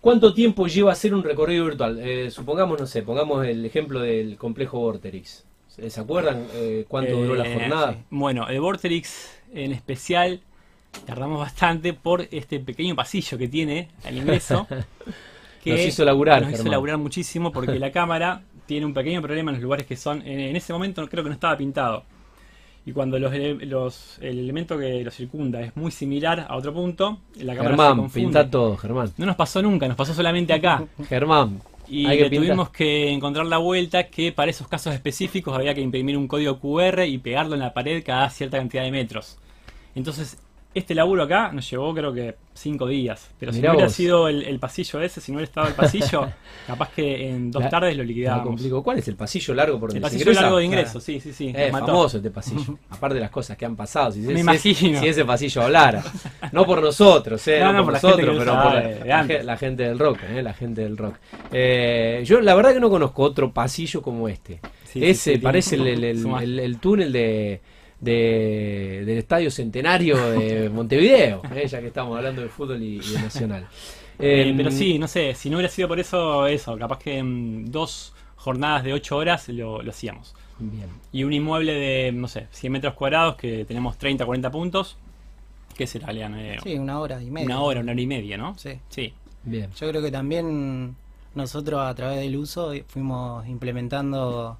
¿Cuánto 0.00 0.32
tiempo 0.32 0.66
lleva 0.66 0.92
hacer 0.92 1.12
un 1.12 1.22
recorrido 1.22 1.66
virtual? 1.66 1.98
Eh, 2.00 2.30
supongamos, 2.30 2.80
no 2.80 2.86
sé, 2.86 3.02
pongamos 3.02 3.44
el 3.46 3.66
ejemplo 3.66 4.00
del 4.00 4.36
complejo 4.38 4.78
Vorterix. 4.78 5.44
¿Se 5.68 6.00
acuerdan 6.00 6.46
eh, 6.54 6.84
cuánto 6.88 7.16
duró 7.16 7.34
la 7.34 7.46
Eh, 7.46 7.54
jornada? 7.54 7.92
sí. 7.94 7.98
Bueno, 8.10 8.48
el 8.48 8.60
Vorterix 8.60 9.30
en 9.52 9.72
especial 9.72 10.40
tardamos 11.06 11.38
bastante 11.38 11.92
por 11.94 12.26
este 12.30 12.60
pequeño 12.60 12.94
pasillo 12.96 13.38
que 13.38 13.48
tiene 13.48 13.88
al 14.04 14.16
ingreso. 14.16 14.66
que 15.62 15.70
Nos 15.72 15.80
hizo 15.80 16.04
laburar, 16.04 16.42
Nos 16.42 16.50
hizo 16.50 16.58
Germán. 16.58 16.72
laburar 16.72 16.98
muchísimo 16.98 17.52
porque 17.52 17.78
la 17.78 17.90
cámara 17.92 18.42
tiene 18.66 18.86
un 18.86 18.94
pequeño 18.94 19.20
problema 19.20 19.50
en 19.50 19.56
los 19.56 19.62
lugares 19.62 19.86
que 19.86 19.96
son. 19.96 20.22
En, 20.26 20.40
en 20.40 20.56
ese 20.56 20.72
momento 20.72 21.06
creo 21.08 21.22
que 21.24 21.28
no 21.30 21.34
estaba 21.34 21.56
pintado. 21.56 22.04
Y 22.86 22.92
cuando 22.92 23.18
los, 23.18 23.32
el 23.34 24.38
elemento 24.38 24.78
que 24.78 25.04
lo 25.04 25.10
circunda 25.10 25.60
es 25.60 25.76
muy 25.76 25.90
similar 25.90 26.46
a 26.48 26.56
otro 26.56 26.72
punto, 26.72 27.18
la 27.36 27.54
cámara 27.54 27.76
se 27.76 27.82
Germán, 27.82 27.96
confunde. 27.98 28.26
pinta 28.26 28.50
todo, 28.50 28.76
Germán. 28.78 29.12
No 29.18 29.26
nos 29.26 29.36
pasó 29.36 29.60
nunca, 29.60 29.86
nos 29.86 29.96
pasó 29.98 30.14
solamente 30.14 30.54
acá. 30.54 30.84
Germán, 31.08 31.60
Y 31.86 32.06
hay 32.06 32.16
que 32.18 32.30
tuvimos 32.30 32.70
que 32.70 33.10
encontrar 33.10 33.44
la 33.44 33.58
vuelta 33.58 34.04
que 34.08 34.32
para 34.32 34.50
esos 34.50 34.66
casos 34.66 34.94
específicos 34.94 35.54
había 35.54 35.74
que 35.74 35.82
imprimir 35.82 36.16
un 36.16 36.26
código 36.26 36.58
QR 36.58 37.04
y 37.06 37.18
pegarlo 37.18 37.54
en 37.54 37.60
la 37.60 37.74
pared 37.74 38.02
cada 38.02 38.30
cierta 38.30 38.56
cantidad 38.56 38.82
de 38.82 38.90
metros. 38.92 39.36
Entonces, 39.94 40.38
este 40.72 40.94
laburo 40.94 41.24
acá 41.24 41.50
nos 41.52 41.68
llevó 41.68 41.92
creo 41.92 42.12
que 42.12 42.36
cinco 42.54 42.86
días. 42.86 43.30
Pero 43.40 43.52
si 43.52 43.60
no 43.60 43.70
hubiera 43.70 43.86
vos. 43.86 43.92
sido 43.94 44.28
el, 44.28 44.42
el 44.42 44.58
pasillo 44.60 45.00
ese, 45.02 45.20
si 45.20 45.32
no 45.32 45.36
hubiera 45.38 45.48
estado 45.48 45.66
el 45.68 45.74
pasillo, 45.74 46.28
capaz 46.66 46.90
que 46.90 47.28
en 47.28 47.50
dos 47.50 47.62
La- 47.64 47.70
tardes 47.70 47.96
lo 47.96 48.04
liquidábamos. 48.04 48.62
¿Cuál 48.84 48.98
es 48.98 49.08
el 49.08 49.16
pasillo 49.16 49.54
largo 49.54 49.80
por 49.80 49.88
donde 49.90 49.98
El 49.98 50.02
pasillo 50.02 50.32
largo 50.32 50.58
de 50.58 50.64
ingreso, 50.66 51.00
sí, 51.00 51.18
sí, 51.18 51.32
sí. 51.32 51.52
Mató. 51.72 51.86
famoso 51.86 52.16
este 52.18 52.30
pasillo. 52.30 52.78
Aparte 52.90 53.14
de 53.14 53.20
las 53.22 53.30
cosas 53.30 53.56
que 53.56 53.64
han 53.64 53.74
pasado. 53.74 54.12
Si, 54.12 54.20
Me 54.20 54.58
si- 54.58 54.94
ese 55.02 55.24
pasillo 55.24 55.62
hablara. 55.62 56.04
No 56.52 56.64
por 56.66 56.80
nosotros, 56.82 57.46
eh, 57.48 57.58
No, 57.60 57.66
no, 57.72 57.78
no, 57.78 57.84
por, 57.84 57.92
nosotros, 57.94 58.36
pero 58.38 58.62
por 58.62 58.74
la, 59.44 59.56
gente 59.56 59.82
del 59.84 59.98
rock. 59.98 60.18
Eh, 60.28 60.42
la 60.42 60.52
gente 60.54 60.82
del 60.82 60.96
rock. 60.96 61.16
Eh, 61.50 62.22
yo 62.24 62.40
la 62.40 62.54
verdad 62.54 62.72
que 62.74 62.80
no 62.80 62.90
conozco 62.90 63.22
otro 63.22 63.52
pasillo 63.52 64.02
como 64.02 64.28
este. 64.28 64.60
Sí, 64.84 65.04
Ese 65.04 65.32
sí, 65.34 65.38
parece 65.38 65.76
el, 65.76 65.86
el- 66.04 66.58
el 66.60 66.78
túnel 66.78 67.12
de, 67.12 67.60
de- 68.00 69.02
del 69.06 69.18
Estadio 69.18 69.50
Centenario 69.50 70.16
de 70.30 70.68
Montevideo, 70.74 71.42
eh, 71.54 71.66
ya 71.68 71.80
que 71.80 71.88
estamos 71.88 72.16
hablando 72.16 72.42
de 72.42 72.48
fútbol 72.48 72.82
y, 72.82 72.96
y 72.96 73.12
de 73.12 73.20
Nacional. 73.22 73.66
Eh, 74.22 74.50
Eh, 74.50 74.54
pero 74.54 74.70
sí, 74.70 74.98
no 74.98 75.08
sé, 75.08 75.34
si 75.34 75.48
no 75.48 75.56
hubiera 75.56 75.72
sido 75.72 75.88
por 75.88 75.98
eso, 75.98 76.46
eso, 76.46 76.76
capaz 76.76 76.98
que 76.98 77.16
en 77.16 77.70
dos 77.72 78.12
jornadas 78.36 78.84
de 78.84 78.92
ocho 78.92 79.16
horas 79.16 79.48
lo, 79.48 79.80
lo 79.80 79.90
hacíamos. 79.90 80.34
Bien. 80.58 80.88
Y 81.10 81.24
un 81.24 81.32
inmueble 81.32 81.72
de, 81.72 82.12
no 82.12 82.28
sé, 82.28 82.46
100 82.50 82.70
metros 82.70 82.92
cuadrados 82.92 83.36
que 83.36 83.64
tenemos 83.64 83.96
30, 83.96 84.26
40 84.26 84.50
puntos. 84.50 84.98
¿Qué 85.74 85.86
será, 85.86 86.12
Lean? 86.12 86.34
Eh, 86.38 86.58
Sí, 86.62 86.74
una 86.78 87.00
hora 87.00 87.22
y 87.22 87.30
media. 87.30 87.46
una 87.46 87.62
hora, 87.62 87.80
una 87.80 87.92
hora 87.92 88.00
y 88.02 88.06
media, 88.06 88.36
¿no? 88.36 88.58
Sí. 88.58 88.72
Sí. 88.90 89.14
Bien. 89.42 89.70
Yo 89.80 89.88
creo 89.88 90.02
que 90.02 90.10
también 90.10 90.94
nosotros 91.34 91.80
a 91.80 91.94
través 91.94 92.18
del 92.20 92.36
uso 92.36 92.74
fuimos 92.88 93.48
implementando 93.48 94.58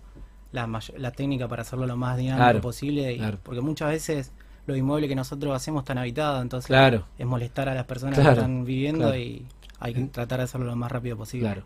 la, 0.52 1.10
técnica 1.12 1.46
para 1.48 1.62
hacerlo 1.62 1.86
lo 1.86 1.96
más 1.96 2.16
dinámico 2.16 2.42
Claro, 2.44 2.60
posible. 2.60 3.12
y- 3.12 3.18
claro. 3.18 3.38
Porque 3.42 3.60
muchas 3.60 3.90
veces 3.90 4.32
los 4.66 4.76
inmuebles 4.76 5.08
que 5.08 5.14
nosotros 5.16 5.54
hacemos 5.54 5.82
están 5.82 5.98
habitados, 5.98 6.42
entonces 6.42 6.66
Claro. 6.66 7.06
es 7.18 7.26
molestar 7.26 7.68
a 7.68 7.74
las 7.74 7.84
personas 7.86 8.16
Claro, 8.18 8.34
que 8.34 8.40
están 8.40 8.64
viviendo 8.64 9.04
claro. 9.06 9.18
y 9.18 9.44
hay 9.80 9.94
que 9.94 10.00
tratar 10.02 10.38
de 10.38 10.44
hacerlo 10.44 10.66
lo 10.66 10.76
más 10.76 10.90
rápido 10.92 11.16
posible. 11.16 11.46
Claro. 11.46 11.62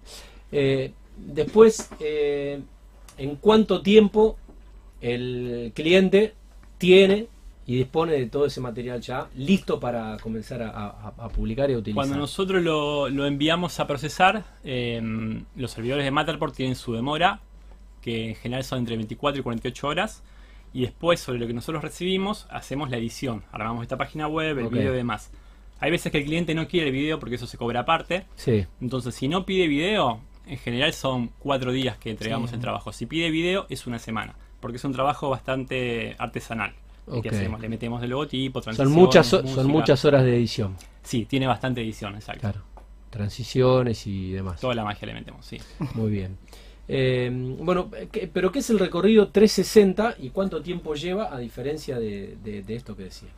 Eh, 0.53 0.93
después, 1.17 1.91
eh, 2.01 2.61
¿en 3.19 3.37
cuánto 3.37 3.83
tiempo 3.83 4.37
el 5.01 5.73
cliente 5.75 6.35
tiene 6.79 7.27
y 7.67 7.77
dispone 7.79 8.13
de 8.13 8.27
todo 8.27 8.45
ese 8.47 8.61
material 8.61 9.01
ya 9.01 9.27
listo 9.37 9.81
para 9.81 10.17
comenzar 10.19 10.63
a, 10.63 10.69
a- 10.71 11.13
a 11.19 11.29
publicar 11.31 11.71
y 11.71 11.75
a 11.75 11.79
utilizar? 11.79 11.95
Cuando 12.05 12.17
nosotros 12.17 12.63
lo, 12.63 13.09
lo 13.09 13.27
enviamos 13.27 13.81
a 13.81 13.87
procesar, 13.87 14.45
eh, 14.65 15.01
los 15.57 15.71
servidores 15.71 16.05
de 16.05 16.11
Matterport 16.11 16.55
tienen 16.55 16.77
su 16.77 16.93
demora, 16.93 17.41
que 18.05 18.29
en 18.31 18.35
general 18.35 18.65
son 18.65 18.81
entre 18.81 18.97
24 18.97 19.41
y 19.41 19.43
48 19.43 19.89
horas. 19.89 20.23
Y 20.73 20.83
después, 20.83 21.21
sobre 21.21 21.39
lo 21.39 21.47
que 21.47 21.55
nosotros 21.55 21.83
recibimos, 21.83 22.47
hacemos 22.51 22.91
la 22.91 22.97
edición. 22.99 23.45
Armamos 23.53 23.83
esta 23.83 23.97
página 23.97 24.27
web, 24.29 24.59
el 24.59 24.69
video 24.69 24.93
y 24.93 24.97
demás. 24.97 25.31
Hay 25.81 25.91
veces 25.91 26.11
que 26.13 26.19
el 26.19 26.25
cliente 26.25 26.55
no 26.55 26.67
quiere 26.69 26.89
el 26.89 26.93
video 26.93 27.19
porque 27.21 27.37
eso 27.37 27.47
se 27.47 27.57
cobra 27.57 27.81
aparte. 27.81 28.27
Sí, 28.37 28.67
Entonces, 28.81 29.15
si 29.15 29.29
no 29.29 29.47
pide 29.47 29.69
video, 29.69 30.21
en 30.47 30.59
general 30.59 30.93
son 30.93 31.29
cuatro 31.39 31.73
días 31.73 31.97
que 31.99 32.11
entregamos 32.11 32.51
Sí. 32.51 32.57
el 32.57 32.61
trabajo. 32.63 32.93
Si 32.93 33.07
pide 33.07 33.31
video, 33.31 33.67
es 33.71 33.87
una 33.87 33.99
semana. 33.99 34.35
Porque 34.61 34.77
es 34.79 34.85
un 34.85 34.93
trabajo 34.93 35.31
bastante 35.31 36.17
artesanal. 36.19 36.75
el 37.07 37.21
que 37.23 37.29
Ok. 37.29 37.35
hacemos. 37.35 37.61
Le 37.61 37.69
metemos 37.69 38.03
el 38.03 38.09
logotipo, 38.11 38.61
son 38.63 38.75
transiciones, 38.75 38.97
muchas, 38.97 39.27
son 39.27 39.67
muchas 39.69 40.05
horas 40.07 40.25
de 40.25 40.37
edición. 40.37 40.75
Sí, 41.03 41.27
tiene 41.27 41.47
bastante 41.47 41.83
edición, 41.83 42.15
exacto. 42.15 42.41
Claro. 42.41 42.63
Transiciones 43.11 44.07
y 44.07 44.33
demás. 44.33 44.61
Toda 44.61 44.75
la 44.75 44.85
magia 44.85 45.07
le 45.07 45.15
metemos, 45.15 45.45
sí. 45.47 45.59
Muy 45.95 46.11
bien. 46.11 46.37
Eh, 46.87 47.31
bueno, 47.61 47.91
¿qué- 48.13 48.29
pero 48.33 48.53
¿qué 48.53 48.59
es 48.59 48.71
el 48.71 48.79
recorrido 48.79 49.29
360 49.29 50.17
y 50.19 50.31
cuánto 50.31 50.61
tiempo 50.63 50.95
lleva 50.95 51.35
a 51.35 51.39
diferencia 51.39 51.99
de, 51.99 52.37
de- 52.45 52.63
de 52.63 52.75
esto 52.77 52.95
que 52.97 53.05
decía? 53.05 53.29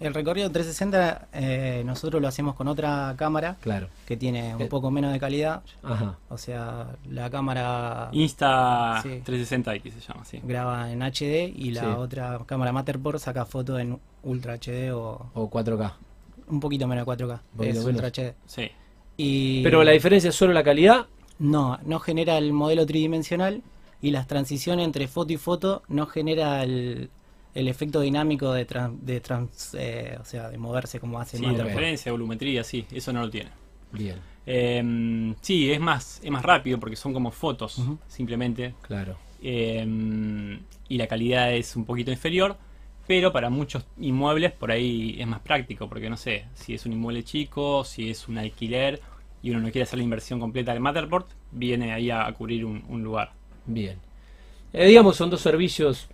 El 0.00 0.12
recorrido 0.14 0.50
360 0.50 1.28
eh, 1.32 1.82
nosotros 1.86 2.20
lo 2.20 2.26
hacemos 2.26 2.56
con 2.56 2.66
otra 2.66 3.14
cámara 3.16 3.56
Claro. 3.60 3.86
que 4.04 4.16
tiene 4.16 4.56
un 4.56 4.62
Eh. 4.62 4.66
poco 4.66 4.90
menos 4.90 5.12
de 5.12 5.20
calidad. 5.20 5.62
Ajá. 5.84 6.18
O 6.28 6.36
sea, 6.36 6.96
la 7.08 7.30
cámara 7.30 8.08
Insta 8.10 8.98
Sí. 9.04 9.22
360X 9.24 9.92
se 9.94 10.00
llama, 10.00 10.24
sí. 10.24 10.40
graba 10.42 10.90
en 10.90 11.02
HD 11.02 11.52
y 11.54 11.70
la 11.70 11.82
Sí. 11.82 11.86
otra 11.96 12.40
cámara 12.46 12.72
Matterport 12.72 13.20
saca 13.20 13.44
fotos 13.46 13.78
en 13.78 13.96
Ultra 14.24 14.54
HD 14.54 14.90
o 14.90 15.30
O 15.34 15.48
4K. 15.48 15.94
un 16.48 16.58
poquito 16.58 16.88
menos 16.88 17.02
de 17.02 17.06
4K. 17.06 17.40
Un 17.52 17.56
poquito 17.58 17.78
es 17.78 17.84
menos. 17.86 18.02
Ultra 18.02 18.08
HD. 18.08 18.34
Sí. 18.46 18.68
Y 19.16 19.62
Pero 19.62 19.84
la 19.84 19.92
diferencia 19.92 20.30
es 20.30 20.34
solo 20.34 20.52
la 20.52 20.64
calidad. 20.64 21.06
No, 21.42 21.78
no 21.84 21.98
genera 22.00 22.38
el 22.38 22.52
modelo 22.52 22.86
tridimensional 22.86 23.62
y 24.00 24.10
las 24.10 24.26
transiciones 24.26 24.84
entre 24.86 25.08
foto 25.08 25.32
y 25.32 25.36
foto 25.36 25.82
no 25.88 26.06
genera 26.06 26.62
el, 26.62 27.10
el 27.54 27.68
efecto 27.68 28.00
dinámico 28.00 28.52
de, 28.52 28.66
tran- 28.66 28.98
de 29.00 29.20
trans, 29.20 29.74
eh, 29.78 30.16
o 30.20 30.24
sea, 30.24 30.50
de 30.50 30.58
moverse 30.58 31.00
como 31.00 31.20
hace 31.20 31.38
Sí, 31.38 31.44
transferencia, 31.54 32.12
volumetría, 32.12 32.64
sí, 32.64 32.86
eso 32.92 33.12
no 33.12 33.20
lo 33.22 33.30
tiene. 33.30 33.50
Bien, 33.92 34.22
Eh, 34.46 35.34
sí, 35.40 35.70
es 35.70 35.80
más, 35.80 36.20
es 36.22 36.30
más 36.30 36.42
rápido 36.44 36.78
porque 36.80 36.96
son 36.96 37.12
como 37.12 37.30
fotos, 37.30 37.80
simplemente. 38.08 38.74
claro. 38.82 39.16
Eh, 39.42 40.58
y 40.88 40.98
la 40.98 41.06
calidad 41.06 41.52
es 41.54 41.76
un 41.76 41.84
poquito 41.84 42.10
inferior, 42.10 42.56
pero 43.06 43.32
para 43.32 43.50
muchos 43.50 43.84
inmuebles 43.98 44.52
por 44.52 44.70
ahí 44.70 45.16
es 45.18 45.26
más 45.26 45.40
práctico, 45.40 45.88
porque 45.88 46.10
no 46.10 46.16
sé, 46.16 46.44
si 46.54 46.74
es 46.74 46.86
un 46.86 46.92
inmueble 46.92 47.24
chico, 47.24 47.84
si 47.84 48.10
es 48.10 48.28
un 48.28 48.38
alquiler 48.38 49.00
y 49.42 49.50
uno 49.50 49.60
no 49.60 49.70
quiere 49.70 49.82
hacer 49.82 49.98
la 49.98 50.04
inversión 50.04 50.38
completa 50.40 50.72
de 50.72 50.80
Matterport, 50.80 51.28
viene 51.50 51.92
ahí 51.92 52.10
a, 52.10 52.26
a 52.26 52.32
cubrir 52.32 52.64
un, 52.64 52.84
un 52.88 53.02
lugar. 53.02 53.32
Bien. 53.66 53.98
Eh, 54.72 54.86
digamos, 54.86 55.16
son 55.16 55.28
dos 55.30 55.40
servicios, 55.40 56.08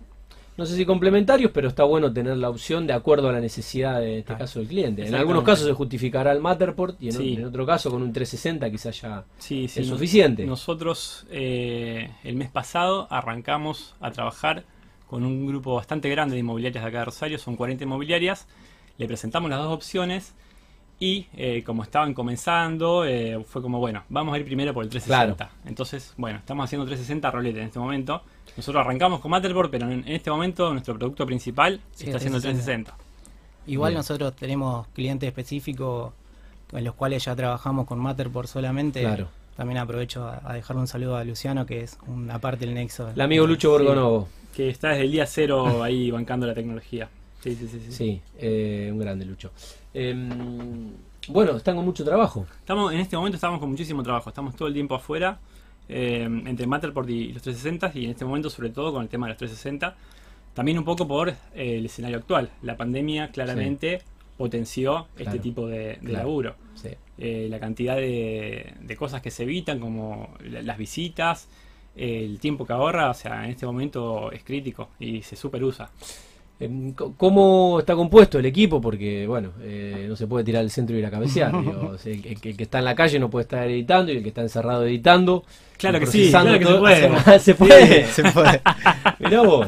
no 0.57 0.65
sé 0.65 0.75
si 0.75 0.85
complementarios, 0.85 1.51
pero 1.53 1.69
está 1.69 1.83
bueno 1.85 2.11
tener 2.11 2.35
la 2.37 2.49
opción 2.49 2.85
de 2.87 2.91
acuerdo 2.93 3.29
a 3.29 3.31
la 3.31 3.39
necesidad 3.39 3.99
de 4.01 4.13
en 4.13 4.19
este 4.19 4.33
Ah, 4.33 4.37
caso 4.39 4.59
del 4.59 4.67
cliente. 4.67 5.07
En 5.07 5.15
algunos 5.15 5.43
casos 5.43 5.65
se 5.65 5.73
justificará 5.73 6.31
el 6.33 6.41
Matterport 6.41 7.01
y 7.01 7.07
en, 7.07 7.13
Sí. 7.13 7.33
en 7.35 7.45
otro 7.45 7.65
caso 7.65 7.89
con 7.89 8.01
un 8.01 8.11
360 8.11 8.69
quizás 8.69 8.99
ya 9.01 9.23
Sí, 9.37 9.67
sí, 9.69 9.79
es 9.81 9.87
no- 9.87 9.93
suficiente. 9.95 10.45
Nosotros 10.45 11.25
eh, 11.29 12.09
el 12.23 12.35
mes 12.35 12.49
pasado 12.49 13.07
arrancamos 13.09 13.95
a 14.01 14.11
trabajar 14.11 14.65
con 15.07 15.23
un 15.25 15.47
grupo 15.47 15.75
bastante 15.75 16.09
grande 16.09 16.33
de 16.35 16.41
inmobiliarias 16.41 16.83
de 16.83 16.89
acá 16.89 16.99
de 16.99 17.05
Rosario, 17.05 17.37
son 17.39 17.55
40 17.55 17.83
inmobiliarias, 17.85 18.47
le 18.97 19.07
presentamos 19.07 19.49
las 19.49 19.59
dos 19.59 19.73
opciones 19.73 20.33
y 20.99 21.27
eh, 21.37 21.63
como 21.65 21.83
estaban 21.83 22.13
comenzando, 22.13 23.05
eh, 23.05 23.41
fue 23.47 23.61
como, 23.61 23.79
bueno, 23.79 24.03
vamos 24.09 24.33
a 24.33 24.37
ir 24.39 24.45
primero 24.45 24.73
por 24.73 24.83
el 24.83 24.89
360. 24.89 25.49
Entonces, 25.65 26.13
bueno, 26.17 26.39
estamos 26.39 26.65
haciendo 26.65 26.85
360 26.85 27.31
rolete 27.31 27.59
en 27.59 27.65
este 27.67 27.79
momento. 27.79 28.21
Nosotros 28.57 28.81
arrancamos 28.83 29.21
con 29.21 29.31
Matterport, 29.31 29.71
pero 29.71 29.85
en, 29.89 29.99
en 30.07 30.07
este 30.15 30.29
momento 30.29 30.71
nuestro 30.73 30.97
producto 30.97 31.25
principal 31.25 31.79
Sí, 31.95 32.05
está 32.05 32.17
haciendo 32.17 32.37
el 32.37 32.43
360. 32.43 32.91
360. 32.91 33.09
Igual 33.67 33.91
Bien. 33.91 33.97
nosotros 33.99 34.35
tenemos 34.35 34.87
clientes 34.89 35.27
específicos 35.27 36.11
en 36.73 36.83
los 36.83 36.95
cuales 36.95 37.23
ya 37.23 37.35
trabajamos 37.35 37.85
con 37.87 37.99
Matterport 37.99 38.47
solamente. 38.49 39.01
Claro. 39.01 39.29
También 39.55 39.77
aprovecho 39.77 40.25
a, 40.25 40.41
a 40.43 40.53
dejarle 40.53 40.81
un 40.81 40.87
saludo 40.87 41.15
a 41.17 41.23
Luciano, 41.23 41.65
que 41.65 41.81
es 41.81 41.97
una 42.07 42.39
parte 42.39 42.65
del 42.65 42.73
nexo. 42.75 43.09
El 43.09 43.21
amigo 43.21 43.45
Lucho 43.47 43.77
Sí. 43.77 43.83
Borgonovo. 43.83 44.27
Que 44.55 44.69
está 44.69 44.89
desde 44.89 45.03
el 45.03 45.11
día 45.11 45.25
cero 45.25 45.83
ahí 45.83 46.11
bancando 46.11 46.45
la 46.47 46.53
tecnología. 46.53 47.09
Sí, 47.41 47.55
sí, 47.55 47.67
sí. 47.69 47.79
sí. 47.87 47.91
Sí, 47.91 48.21
eh, 48.37 48.89
un 48.91 48.99
grande 48.99 49.23
Lucho. 49.25 49.51
Em, 49.93 50.91
bueno, 51.27 51.57
están 51.57 51.75
con 51.75 51.85
mucho 51.85 52.03
trabajo. 52.03 52.45
Estamos, 52.59 52.93
en 52.93 52.99
este 52.99 53.15
momento 53.17 53.35
estamos 53.35 53.59
con 53.59 53.69
muchísimo 53.69 54.03
trabajo, 54.03 54.29
estamos 54.29 54.55
todo 54.55 54.67
el 54.67 54.73
tiempo 54.73 54.95
afuera, 54.95 55.39
eh, 55.87 56.23
entre 56.45 56.67
Matterport 56.67 57.09
y 57.09 57.33
los 57.33 57.41
360 57.41 57.91
y 57.99 58.05
en 58.05 58.11
este 58.11 58.25
momento 58.25 58.49
sobre 58.49 58.69
todo 58.69 58.93
con 58.93 59.03
el 59.03 59.09
tema 59.09 59.27
de 59.27 59.31
los 59.33 59.37
360. 59.37 59.95
También 60.53 60.77
un 60.77 60.85
poco 60.85 61.07
por 61.07 61.29
eh, 61.29 61.35
el 61.53 61.85
escenario 61.85 62.17
actual. 62.17 62.49
La 62.61 62.75
pandemia 62.77 63.29
claramente 63.31 64.01
potenció 64.37 65.07
este 65.17 65.39
tipo 65.39 65.67
de, 65.67 65.77
de 65.77 65.97
claro. 65.97 66.17
laburo. 66.17 66.55
Sí. 66.75 66.89
Eh, 67.17 67.47
la 67.49 67.59
cantidad 67.59 67.95
de, 67.97 68.73
de 68.79 68.95
cosas 68.95 69.21
que 69.21 69.31
se 69.31 69.43
evitan, 69.43 69.79
como 69.79 70.29
la- 70.43 70.61
las 70.61 70.77
visitas, 70.77 71.47
el 71.95 72.39
tiempo 72.39 72.65
que 72.65 72.73
ahorra, 72.73 73.09
o 73.09 73.13
sea, 73.13 73.43
en 73.45 73.51
este 73.51 73.65
momento 73.65 74.31
es 74.31 74.43
crítico 74.43 74.89
y 74.99 75.21
se 75.23 75.35
super 75.35 75.63
usa. 75.63 75.89
Em, 76.59 76.93
¿Cómo 76.93 77.77
está 77.79 77.95
compuesto 77.95 78.37
el 78.37 78.45
equipo? 78.45 78.81
Porque, 78.81 79.25
bueno, 79.25 79.51
eh, 79.61 80.05
no 80.09 80.15
se 80.17 80.27
puede 80.27 80.43
tirar 80.43 80.61
el 80.63 80.69
centro 80.71 80.95
y 80.95 80.99
ir 80.99 81.05
a 81.05 81.09
cabecear. 81.11 81.51
digo, 81.51 81.95
el, 82.05 82.25
el 82.25 82.41
que- 82.41 82.49
el 82.49 82.57
que 82.57 82.63
está 82.63 82.79
en 82.79 82.85
la 82.85 82.95
calle 82.95 83.17
no 83.17 83.29
puede 83.29 83.43
estar 83.43 83.65
editando 83.67 84.11
y 84.11 84.17
el 84.17 84.23
que 84.23 84.29
está 84.29 84.41
encerrado 84.41 84.85
editando. 84.85 85.45
Claro 85.77 85.99
que 86.01 86.05
sí, 86.07 86.29
claro 86.29 86.59
que 86.59 86.65
se 86.65 86.75
puede. 86.75 87.39
se 87.39 87.55
puede. 87.55 88.05
Se 88.11 88.23
puede. 88.31 88.61
Mirá 89.19 89.41
vos. 89.43 89.67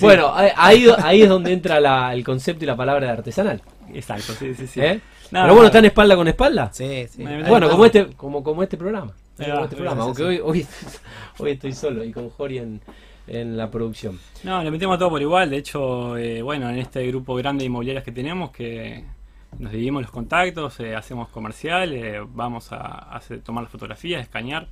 Bueno, 0.00 0.32
ahí, 0.34 0.86
ahí- 1.02 1.22
es 1.22 1.28
donde 1.28 1.52
entra 1.52 1.78
la- 1.78 2.12
el 2.12 2.24
concepto 2.24 2.64
y 2.64 2.66
la 2.66 2.76
palabra 2.76 3.06
de 3.06 3.12
artesanal. 3.12 3.60
Exacto, 3.94 4.32
sí, 4.38 4.54
sí, 4.54 4.66
sí. 4.66 4.80
¿eh? 4.80 5.00
No, 5.30 5.40
Pero 5.42 5.46
bueno, 5.54 5.60
no. 5.62 5.66
¿están 5.66 5.84
espalda 5.84 6.16
con 6.16 6.26
espalda? 6.28 6.70
Sí, 6.72 7.06
sí. 7.08 7.22
Bueno, 7.48 7.68
como 7.70 7.86
este, 7.86 8.06
como, 8.16 8.42
como 8.42 8.62
este 8.64 8.76
programa. 8.76 9.12
Como 9.36 9.48
va, 9.54 9.62
este 9.64 9.76
programa, 9.76 10.02
aunque 10.02 10.22
hoy, 10.24 10.40
hoy, 10.42 10.66
hoy 11.38 11.50
estoy 11.52 11.72
solo 11.72 12.02
y 12.04 12.10
con 12.12 12.28
Jori 12.30 12.58
en, 12.58 12.80
en 13.26 13.56
la 13.56 13.70
producción. 13.70 14.18
No, 14.44 14.62
le 14.62 14.70
metemos 14.70 14.98
todo 14.98 15.10
por 15.10 15.22
igual. 15.22 15.50
De 15.50 15.56
hecho, 15.58 16.16
eh, 16.16 16.42
bueno, 16.42 16.68
en 16.70 16.78
este 16.78 17.06
grupo 17.06 17.34
grande 17.36 17.62
de 17.62 17.66
inmobiliarias 17.66 18.04
que 18.04 18.12
tenemos, 18.12 18.50
que 18.50 19.04
nos 19.58 19.70
dividimos 19.72 20.02
los 20.02 20.10
contactos, 20.10 20.80
eh, 20.80 20.94
hacemos 20.96 21.28
comercial, 21.28 21.92
eh, 21.92 22.20
vamos 22.26 22.72
a 22.72 22.76
hacer, 23.14 23.40
tomar 23.42 23.64
las 23.64 23.70
fotografías, 23.72 24.22
escanear, 24.22 24.66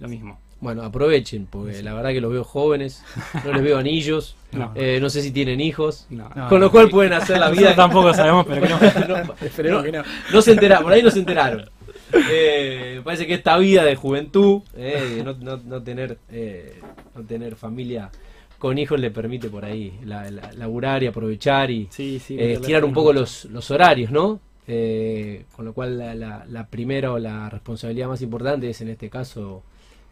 lo 0.00 0.08
mismo. 0.08 0.38
Bueno, 0.58 0.82
aprovechen, 0.84 1.46
porque 1.50 1.82
la 1.82 1.92
verdad 1.92 2.10
que 2.10 2.20
los 2.20 2.32
veo 2.32 2.42
jóvenes, 2.42 3.04
no 3.44 3.52
les 3.52 3.62
veo 3.62 3.78
anillos, 3.78 4.36
No. 4.52 4.72
eh, 4.74 4.98
no 5.02 5.10
sé 5.10 5.20
si 5.20 5.30
tienen 5.30 5.60
hijos, 5.60 6.06
No. 6.08 6.30
No. 6.34 6.48
con 6.48 6.60
lo 6.60 6.70
cual 6.70 6.88
pueden 6.88 7.12
hacer 7.12 7.38
la 7.38 7.50
vida. 7.50 7.60
Nosotros 7.72 7.76
tampoco 7.76 8.14
sabemos, 8.14 8.46
pero 8.46 8.62
que 8.62 8.68
no. 8.68 8.78
No, 9.26 9.34
Esperemos 9.42 9.80
no, 9.80 9.84
que 9.84 9.92
no. 9.98 10.02
no 10.32 10.40
se 10.42 10.52
enteraron, 10.52 10.84
por 10.84 10.92
ahí 10.94 11.02
no 11.02 11.10
se 11.10 11.18
enteraron. 11.18 11.68
Eh, 12.30 12.94
me 12.96 13.02
parece 13.02 13.26
que 13.26 13.34
esta 13.34 13.56
vida 13.58 13.84
de 13.84 13.96
juventud, 13.96 14.62
eh, 14.76 15.22
no, 15.24 15.34
no- 15.34 15.56
no 15.64 15.82
tener, 15.82 16.18
eh, 16.30 16.80
no 17.14 17.22
tener 17.24 17.56
familia 17.56 18.10
con 18.58 18.78
hijos 18.78 18.98
le 18.98 19.10
permite 19.10 19.50
por 19.50 19.64
ahí 19.64 19.98
la, 20.04 20.30
la- 20.30 20.52
laburar 20.52 21.02
y 21.02 21.06
aprovechar 21.08 21.70
y 21.70 21.88
Sí, 21.90 22.18
sí. 22.18 22.38
eh, 22.38 22.54
estirar 22.54 22.84
un 22.84 22.92
poco 22.94 23.12
los, 23.12 23.44
los 23.46 23.70
horarios, 23.70 24.10
¿no? 24.10 24.40
Con 25.54 25.64
lo 25.64 25.72
cual 25.74 25.98
la, 25.98 26.44
la- 26.48 26.66
primera 26.66 27.12
o 27.12 27.18
la 27.18 27.48
responsabilidad 27.50 28.08
más 28.08 28.22
importante 28.22 28.70
es 28.70 28.80
en 28.80 28.88
este 28.88 29.08
caso 29.10 29.62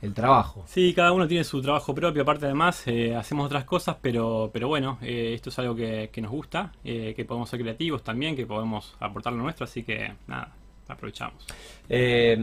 el 0.03 0.13
trabajo. 0.13 0.63
Sí, 0.67 0.93
cada 0.95 1.13
uno 1.13 1.27
tiene 1.27 1.43
su 1.45 1.63
trabajo 1.63 1.95
propio, 1.95 2.23
aparte 2.23 2.45
además 2.45 2.85
hacemos 3.17 3.47
otras 3.47 3.65
cosas, 3.65 3.97
pero, 4.03 4.51
pero 4.53 4.69
bueno, 4.69 4.99
esto 5.01 5.49
es 5.49 5.59
algo 5.59 5.75
que, 5.75 6.11
que 6.13 6.21
nos 6.21 6.31
gusta, 6.31 6.71
que 6.85 7.25
podemos 7.27 7.49
ser 7.49 7.61
creativos 7.61 8.03
también, 8.05 8.37
que 8.37 8.45
podemos 8.47 8.95
aportar 9.01 9.33
lo 9.33 9.43
nuestro, 9.43 9.65
así 9.65 9.83
que 9.83 10.13
nada, 10.27 10.53
aprovechamos. 10.89 11.45
Eh, 11.89 12.37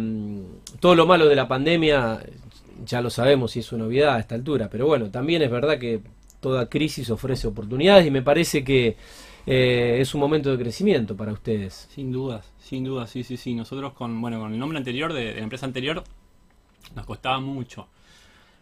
todo 0.79 0.95
lo 0.95 1.05
malo 1.05 1.27
de 1.27 1.35
la 1.35 1.47
pandemia 1.47 2.21
ya 2.85 3.01
lo 3.01 3.09
sabemos 3.09 3.55
y 3.55 3.59
es 3.59 3.71
una 3.71 3.83
novedad 3.85 4.15
a 4.15 4.19
esta 4.19 4.35
altura, 4.35 4.69
pero 4.69 4.87
bueno, 4.87 5.09
también 5.11 5.41
es 5.41 5.51
verdad 5.51 5.77
que 5.77 6.01
toda 6.39 6.67
crisis 6.69 7.09
ofrece 7.11 7.47
oportunidades 7.47 8.05
y 8.07 8.11
me 8.11 8.21
parece 8.23 8.63
que 8.63 8.97
eh, 9.45 9.97
es 9.99 10.13
un 10.15 10.21
momento 10.21 10.49
de 10.51 10.57
crecimiento 10.63 11.15
para 11.15 11.31
ustedes. 11.33 11.87
Sin 11.93 12.11
dudas, 12.11 12.51
sin 12.59 12.83
dudas, 12.83 13.09
sí, 13.09 13.23
sí, 13.23 13.37
sí. 13.37 13.53
Nosotros 13.53 13.93
con, 13.93 14.19
bueno, 14.21 14.39
con 14.39 14.51
el 14.53 14.59
nombre 14.59 14.77
anterior 14.77 15.13
de, 15.13 15.25
de 15.25 15.35
la 15.35 15.43
empresa 15.43 15.65
anterior 15.65 16.03
nos 16.95 17.05
costaba 17.05 17.39
mucho, 17.39 17.87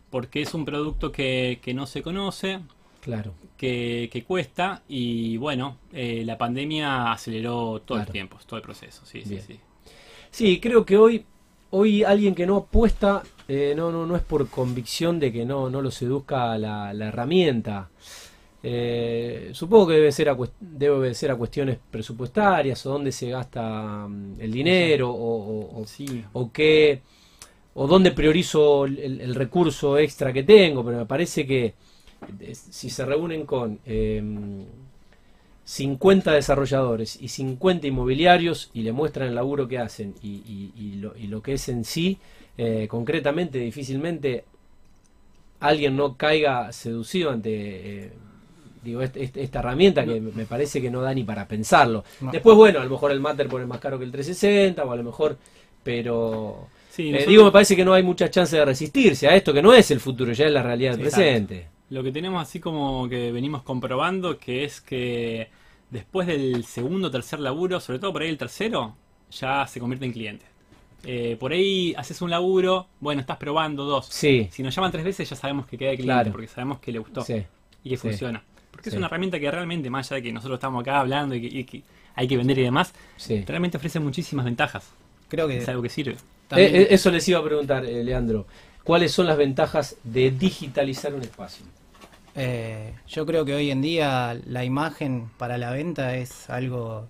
porque 0.09 0.41
es 0.41 0.53
un 0.53 0.65
producto 0.65 1.12
que, 1.12 1.59
que 1.62 1.74
no 1.74 1.86
se 1.86 2.01
conoce, 2.01 2.59
Claro, 3.01 3.33
que, 3.57 4.09
que 4.12 4.25
cuesta 4.25 4.83
y 4.89 5.38
bueno, 5.38 5.77
eh, 5.93 6.24
la 6.25 6.38
pandemia 6.38 7.13
aceleró 7.13 7.81
todo 7.86 7.98
Claro. 7.98 8.09
el 8.09 8.12
tiempo, 8.12 8.38
todo 8.45 8.57
el 8.57 8.62
proceso, 8.63 9.05
sí, 9.05 9.21
sí, 9.24 9.29
Bien. 9.29 9.41
sí. 9.41 9.53
Sí, 9.53 9.59
creo 10.59 10.86
que 10.86 10.98
hoy, 10.98 11.25
hoy 11.71 12.03
alguien 12.03 12.36
que 12.36 12.45
no 12.45 12.57
apuesta, 12.57 13.24
eh, 13.48 13.74
no, 13.75 13.91
no, 13.91 14.05
no 14.05 14.15
es 14.15 14.21
por 14.21 14.48
convicción 14.50 15.19
de 15.19 15.31
que 15.31 15.45
no, 15.45 15.69
no 15.69 15.81
lo 15.81 15.91
seduzca 15.91 16.57
la, 16.57 16.93
la 16.93 17.07
herramienta. 17.07 17.89
Eh, 18.62 19.51
supongo 19.54 19.88
que 19.88 19.93
debe 19.95 20.12
ser, 20.12 20.30
a, 20.30 20.38
debe 20.60 20.95
obedecer 20.95 21.32
a 21.32 21.36
cuestiones 21.38 21.77
presupuestarias 21.91 22.86
o 22.86 22.91
dónde 22.91 23.12
se 23.13 23.30
gasta 23.30 24.08
mm, 24.08 24.36
el 24.41 24.51
dinero 24.51 25.10
o, 25.12 25.15
o- 25.15 25.82
o- 25.82 25.86
Sí, 25.88 26.23
o 26.34 26.51
qué 26.51 27.01
o 27.75 27.88
dónde 27.88 28.12
priorizo 28.12 28.86
el, 28.86 28.99
el- 28.99 29.21
el 29.21 29.36
recurso 29.36 29.97
extra 29.97 30.34
que 30.34 30.43
tengo, 30.43 30.84
pero 30.86 30.97
me 30.99 31.06
parece 31.06 31.45
que 31.47 31.75
eh, 32.41 32.56
si 32.56 32.89
se 32.89 33.06
reúnen 33.06 33.45
con 33.45 33.80
eh, 33.86 34.21
50 35.69 36.32
desarrolladores 36.34 37.15
y 37.21 37.27
50 37.27 37.86
inmobiliarios 37.86 38.71
y 38.73 38.82
le 38.82 38.91
muestran 38.91 39.27
el 39.27 39.36
laburo 39.36 39.67
que 39.67 39.77
hacen 39.77 40.15
y, 40.23 40.29
y- 40.29 40.73
y 40.75 40.95
lo, 40.95 41.15
y 41.15 41.27
lo 41.27 41.43
que 41.43 41.53
es 41.53 41.69
en 41.69 41.86
sí, 41.86 42.17
eh, 42.58 42.88
concretamente, 42.89 43.60
difícilmente 43.60 44.45
alguien 45.60 45.95
no 45.95 46.15
caiga 46.17 46.71
seducido 46.73 47.29
ante 47.29 47.51
eh, 48.05 48.12
digo 48.84 49.03
este- 49.03 49.23
este- 49.23 49.43
esta 49.43 49.60
herramienta 49.60 50.03
que 50.05 50.19
me 50.19 50.45
parece 50.45 50.82
que 50.82 50.89
no 50.89 51.01
da 51.01 51.13
ni 51.13 51.23
para 51.23 51.47
pensarlo. 51.47 52.03
No. 52.21 52.32
Después, 52.32 52.58
bueno, 52.58 52.79
a 52.79 52.84
lo 52.86 52.89
mejor 52.89 53.12
el 53.12 53.19
Matter 53.19 53.47
pone 53.47 53.67
más 53.67 53.79
caro 53.79 53.99
que 53.99 54.05
el 54.05 54.12
360 54.12 54.84
o 54.86 54.91
a 54.91 54.95
lo 54.95 55.03
mejor, 55.03 55.38
pero 55.84 56.67
sí 56.89 57.13
eh, 57.13 57.25
digo, 57.27 57.43
me 57.43 57.51
parece 57.51 57.75
que 57.75 57.86
no 57.86 57.93
hay 57.93 58.01
mucha 58.01 58.32
chance 58.32 58.55
de 58.58 58.65
resistirse 58.65 59.27
a 59.27 59.36
esto 59.36 59.53
que 59.53 59.62
no 59.62 59.71
es 59.73 59.91
el 59.91 59.99
futuro, 59.99 60.32
ya 60.34 60.45
es 60.47 60.51
la 60.51 60.63
realidad 60.63 60.91
del 60.97 61.01
Sí, 61.01 61.12
presente. 61.12 61.67
Lo 61.91 62.01
que 62.03 62.12
tenemos 62.12 62.41
así 62.41 62.60
como 62.60 63.08
que 63.08 63.32
venimos 63.32 63.62
comprobando 63.63 64.39
que 64.39 64.63
es 64.63 64.79
que 64.82 65.49
después 65.89 66.28
del 66.28 66.63
segundo 66.65 67.08
o 67.08 67.12
tercer 67.12 67.39
laburo, 67.39 67.80
sobre 67.80 67.99
todo 67.99 68.13
por 68.13 68.21
ahí 68.21 68.30
el 68.30 68.38
tercero, 68.38 68.95
ya 69.32 69.65
se 69.67 69.80
convierte 69.80 70.06
en 70.06 70.12
cliente. 70.13 70.45
Eh, 71.06 71.38
por 71.39 71.52
ahí 71.54 71.93
haces 71.97 72.21
un 72.21 72.30
laburo, 72.30 72.88
bueno, 72.99 73.21
estás 73.21 73.38
probando 73.38 73.86
dos. 73.86 74.06
Sí, 74.08 74.49
Si 74.52 74.62
nos 74.63 74.75
llaman 74.75 74.91
tres 74.91 75.06
veces 75.06 75.30
ya 75.30 75.36
sabemos 75.36 75.65
que 75.65 75.78
queda 75.78 75.91
de 75.91 75.95
cliente 75.95 76.13
Claro. 76.13 76.32
porque 76.32 76.47
sabemos 76.47 76.80
que 76.80 76.91
le 76.91 76.99
gustó 76.99 77.21
sí. 77.23 77.43
y 77.84 77.89
que 77.89 77.95
sí. 77.97 78.02
funciona. 78.10 78.43
Porque 78.71 78.89
Sí. 78.89 78.95
es 78.95 78.97
una 78.97 79.08
herramienta 79.08 79.39
que 79.39 79.49
realmente, 79.49 79.89
más 79.89 80.12
allá 80.12 80.17
de 80.17 80.23
que 80.23 80.34
nosotros 80.34 80.58
estamos 80.58 80.82
acá 80.82 80.99
hablando 80.99 81.36
y 81.36 81.41
que, 81.41 81.58
y 81.60 81.63
que 81.63 81.84
hay 82.15 82.28
que 82.28 82.36
vender 82.38 82.60
y 82.60 82.63
demás, 82.63 82.93
sí. 83.17 83.43
realmente 83.47 83.78
ofrece 83.78 83.99
muchísimas 83.99 84.43
ventajas. 84.45 84.89
Creo 85.30 85.47
que 85.47 85.58
Es 85.58 85.69
algo 85.69 85.82
que 85.82 85.89
sirve. 85.89 86.17
también- 86.49 86.75
Eh, 86.75 86.82
eh, 86.82 86.88
eso 86.91 87.10
les 87.12 87.28
iba 87.30 87.39
a 87.39 87.43
preguntar, 87.43 87.86
eh, 87.86 88.04
Leandro. 88.04 88.45
¿Cuáles 88.84 89.12
son 89.12 89.28
las 89.28 89.38
ventajas 89.38 89.95
de 90.04 90.32
digitalizar 90.32 91.13
un 91.13 91.21
espacio? 91.21 91.65
Eh, 92.41 92.93
yo 93.08 93.25
creo 93.25 93.43
que 93.43 93.54
hoy 93.54 93.69
en 93.69 93.82
día 93.82 94.34
la 94.45 94.63
imagen 94.63 95.30
para 95.38 95.58
la 95.58 95.71
venta 95.71 96.15
es 96.15 96.49
algo 96.49 97.08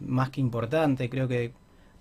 más 0.00 0.30
que 0.30 0.40
importante. 0.40 1.10
Creo 1.10 1.26
que 1.28 1.52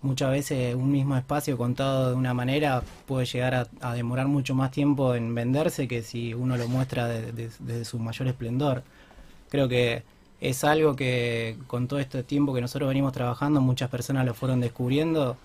muchas 0.04 0.30
veces 0.32 0.76
un 0.76 0.92
mismo 0.92 1.18
espacio 1.18 1.58
contado 1.58 2.10
de 2.12 2.16
una 2.16 2.34
manera 2.36 2.84
puede 3.08 3.26
llegar 3.26 3.68
a, 3.82 3.94
demorar 3.96 4.28
mucho 4.28 4.54
más 4.56 4.70
tiempo 4.72 5.16
en 5.16 5.34
venderse 5.34 5.88
que 5.88 6.04
si 6.04 6.34
uno 6.36 6.58
lo 6.58 6.68
muestra 6.68 7.08
de- 7.08 7.32
de- 7.32 7.50
desde 7.60 7.86
su 7.86 7.98
mayor 8.00 8.28
esplendor. 8.28 8.84
Creo 9.50 9.68
que 9.68 10.04
es 10.42 10.64
algo 10.64 10.96
que 10.96 11.58
con 11.68 11.88
todo 11.88 12.00
este 12.00 12.24
tiempo 12.24 12.54
que 12.54 12.62
nosotros 12.62 12.88
venimos 12.90 13.14
trabajando 13.14 13.62
muchas 13.62 13.90
personas 13.90 14.26
lo 14.28 14.34
fueron 14.36 14.62
descubriendo 14.62 15.38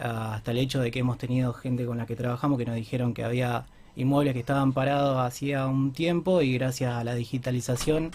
ah, 0.00 0.34
hasta 0.36 0.52
el 0.52 0.58
hecho 0.58 0.80
de 0.80 0.90
que 0.92 1.00
hemos 1.00 1.18
tenido 1.18 1.52
gente 1.54 1.84
con 1.86 1.98
la 1.98 2.06
que 2.06 2.16
trabajamos 2.16 2.58
que 2.58 2.64
nos 2.66 2.76
dijeron 2.76 3.14
que 3.14 3.24
había 3.24 3.66
inmuebles 3.98 4.32
que 4.32 4.40
estaban 4.40 4.72
parados 4.72 5.18
hacía 5.18 5.66
un 5.66 5.92
tiempo 5.92 6.40
y 6.40 6.54
gracias 6.54 6.94
a 6.94 7.04
la 7.04 7.14
digitalización 7.14 8.12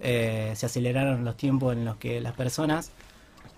eh, 0.00 0.52
se 0.56 0.66
aceleraron 0.66 1.24
los 1.24 1.36
tiempos 1.36 1.74
en 1.74 1.84
los 1.84 1.96
que 1.96 2.20
las 2.20 2.32
personas 2.32 2.90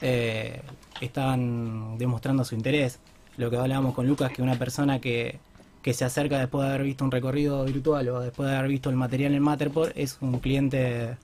eh, 0.01 0.63
estaban 1.01 1.97
demostrando 1.97 2.45
su 2.45 2.55
interés. 2.55 2.99
Lo 3.37 3.51
que 3.51 3.57
hablábamos 3.57 3.95
con 3.95 4.07
Lucas, 4.07 4.33
que 4.33 4.43
una 4.43 4.57
persona 4.57 5.01
que, 5.01 5.39
que 5.83 5.95
se 5.95 6.05
acerca 6.05 6.39
después 6.39 6.67
de 6.67 6.75
haber 6.75 6.85
visto 6.85 7.05
un 7.05 7.13
recorrido 7.13 7.65
virtual 7.65 8.09
o 8.09 8.21
después 8.21 8.51
de 8.51 8.57
haber 8.57 8.69
visto 8.69 8.91
el 8.91 8.97
material 8.97 9.35
en 9.35 9.43
Matterport 9.43 9.93
es 9.97 10.19
un 10.21 10.41
cliente 10.41 11.17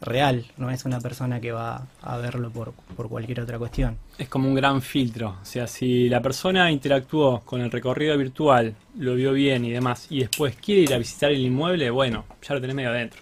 real, 0.00 0.46
no 0.56 0.70
es 0.70 0.84
una 0.84 0.98
persona 1.00 1.40
que 1.40 1.52
va 1.52 1.86
a 2.02 2.16
verlo 2.16 2.50
por, 2.50 2.72
por 2.96 3.08
cualquier 3.08 3.40
otra 3.40 3.58
cuestión. 3.58 3.98
Es 4.18 4.28
como 4.28 4.48
un 4.48 4.54
gran 4.54 4.80
filtro. 4.80 5.36
O 5.42 5.44
sea, 5.44 5.66
si 5.66 6.08
la 6.08 6.22
persona 6.22 6.70
interactuó 6.70 7.40
con 7.40 7.60
el 7.60 7.70
recorrido 7.70 8.16
virtual, 8.16 8.74
lo 8.98 9.14
vio 9.14 9.32
bien 9.32 9.64
y 9.64 9.70
demás, 9.70 10.06
y 10.10 10.20
después 10.20 10.56
quiere 10.56 10.82
ir 10.82 10.94
a 10.94 10.98
visitar 10.98 11.30
el 11.30 11.40
inmueble, 11.40 11.90
bueno, 11.90 12.24
ya 12.46 12.54
lo 12.54 12.60
tenés 12.60 12.76
medio 12.76 12.90
adentro. 12.90 13.20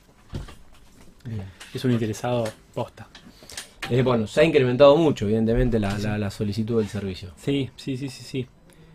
Es 1.75 1.85
un 1.85 1.93
interesado 1.93 2.45
posta. 2.75 3.07
Eh, 3.91 4.03
bueno, 4.03 4.27
se 4.27 4.41
ha 4.41 4.45
incrementado 4.45 4.97
mucho, 4.97 5.25
evidentemente, 5.27 5.79
la, 5.79 5.99
la- 5.99 6.19
la 6.19 6.31
solicitud 6.31 6.79
del 6.79 6.89
servicio. 6.89 7.33
Sí, 7.37 7.71
sí, 7.77 7.97
sí, 7.97 8.09
sí, 8.09 8.23
sí. 8.23 8.47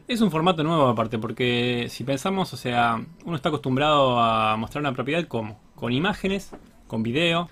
Es 0.08 0.22
un 0.22 0.30
formato 0.32 0.64
nuevo 0.64 0.88
aparte, 0.88 1.18
porque 1.18 1.88
si 1.90 2.04
pensamos, 2.04 2.54
o 2.54 2.58
sea, 2.58 3.04
uno 3.26 3.36
está 3.36 3.50
acostumbrado 3.50 4.20
a 4.20 4.56
mostrar 4.58 4.82
una 4.82 4.94
propiedad 4.94 5.26
como 5.28 5.60
con 5.76 5.94
imágenes, 5.94 6.52
con 6.88 7.04
video, 7.04 7.50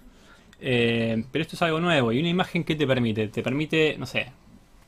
eh, 0.64 1.24
pero 1.32 1.42
esto 1.42 1.56
es 1.56 1.62
algo 1.64 1.80
nuevo 1.80 2.12
y 2.12 2.20
una 2.20 2.30
imagen 2.30 2.64
que 2.64 2.76
te 2.76 2.86
permite, 2.86 3.28
te 3.30 3.42
permite, 3.42 3.96
no 3.98 4.06
sé, 4.06 4.32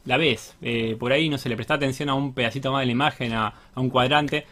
la 0.06 0.18
ves, 0.18 0.56
eh, 0.62 0.96
por 1.00 1.12
ahí 1.12 1.30
no 1.30 1.40
se 1.40 1.50
le 1.50 1.56
presta 1.56 1.74
atención 1.74 2.10
a 2.10 2.14
un 2.14 2.34
pedacito 2.34 2.72
más 2.72 2.82
de 2.82 2.86
la 2.86 2.92
imagen, 2.92 3.34
a, 3.34 3.54
un 3.76 3.90
cuadrante, 3.90 4.46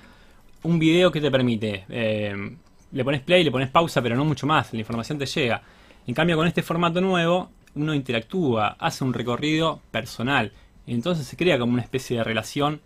un 0.63 0.79
video 0.79 1.11
que 1.11 1.21
te 1.21 1.29
permite, 1.29 1.85
eh, 1.89 2.55
le 2.91 3.03
pones 3.03 3.21
play, 3.21 3.43
le 3.43 3.51
pones 3.51 3.69
pausa, 3.69 4.01
pero 4.01 4.15
no 4.15 4.25
mucho 4.25 4.47
más, 4.47 4.73
la 4.73 4.79
información 4.79 5.19
te 5.19 5.27
llega. 5.27 5.61
En 6.07 6.15
cambio, 6.15 6.35
con 6.35 6.47
este 6.47 6.63
formato 6.63 6.99
nuevo, 7.01 7.51
uno 7.75 7.93
interactúa, 7.93 8.75
hace 8.79 9.03
un 9.03 9.13
recorrido 9.13 9.79
personal. 9.91 10.51
Entonces 10.87 11.27
se 11.27 11.37
crea 11.37 11.59
como 11.59 11.73
una 11.73 11.83
especie 11.83 12.17
de 12.17 12.23
relación 12.23 12.81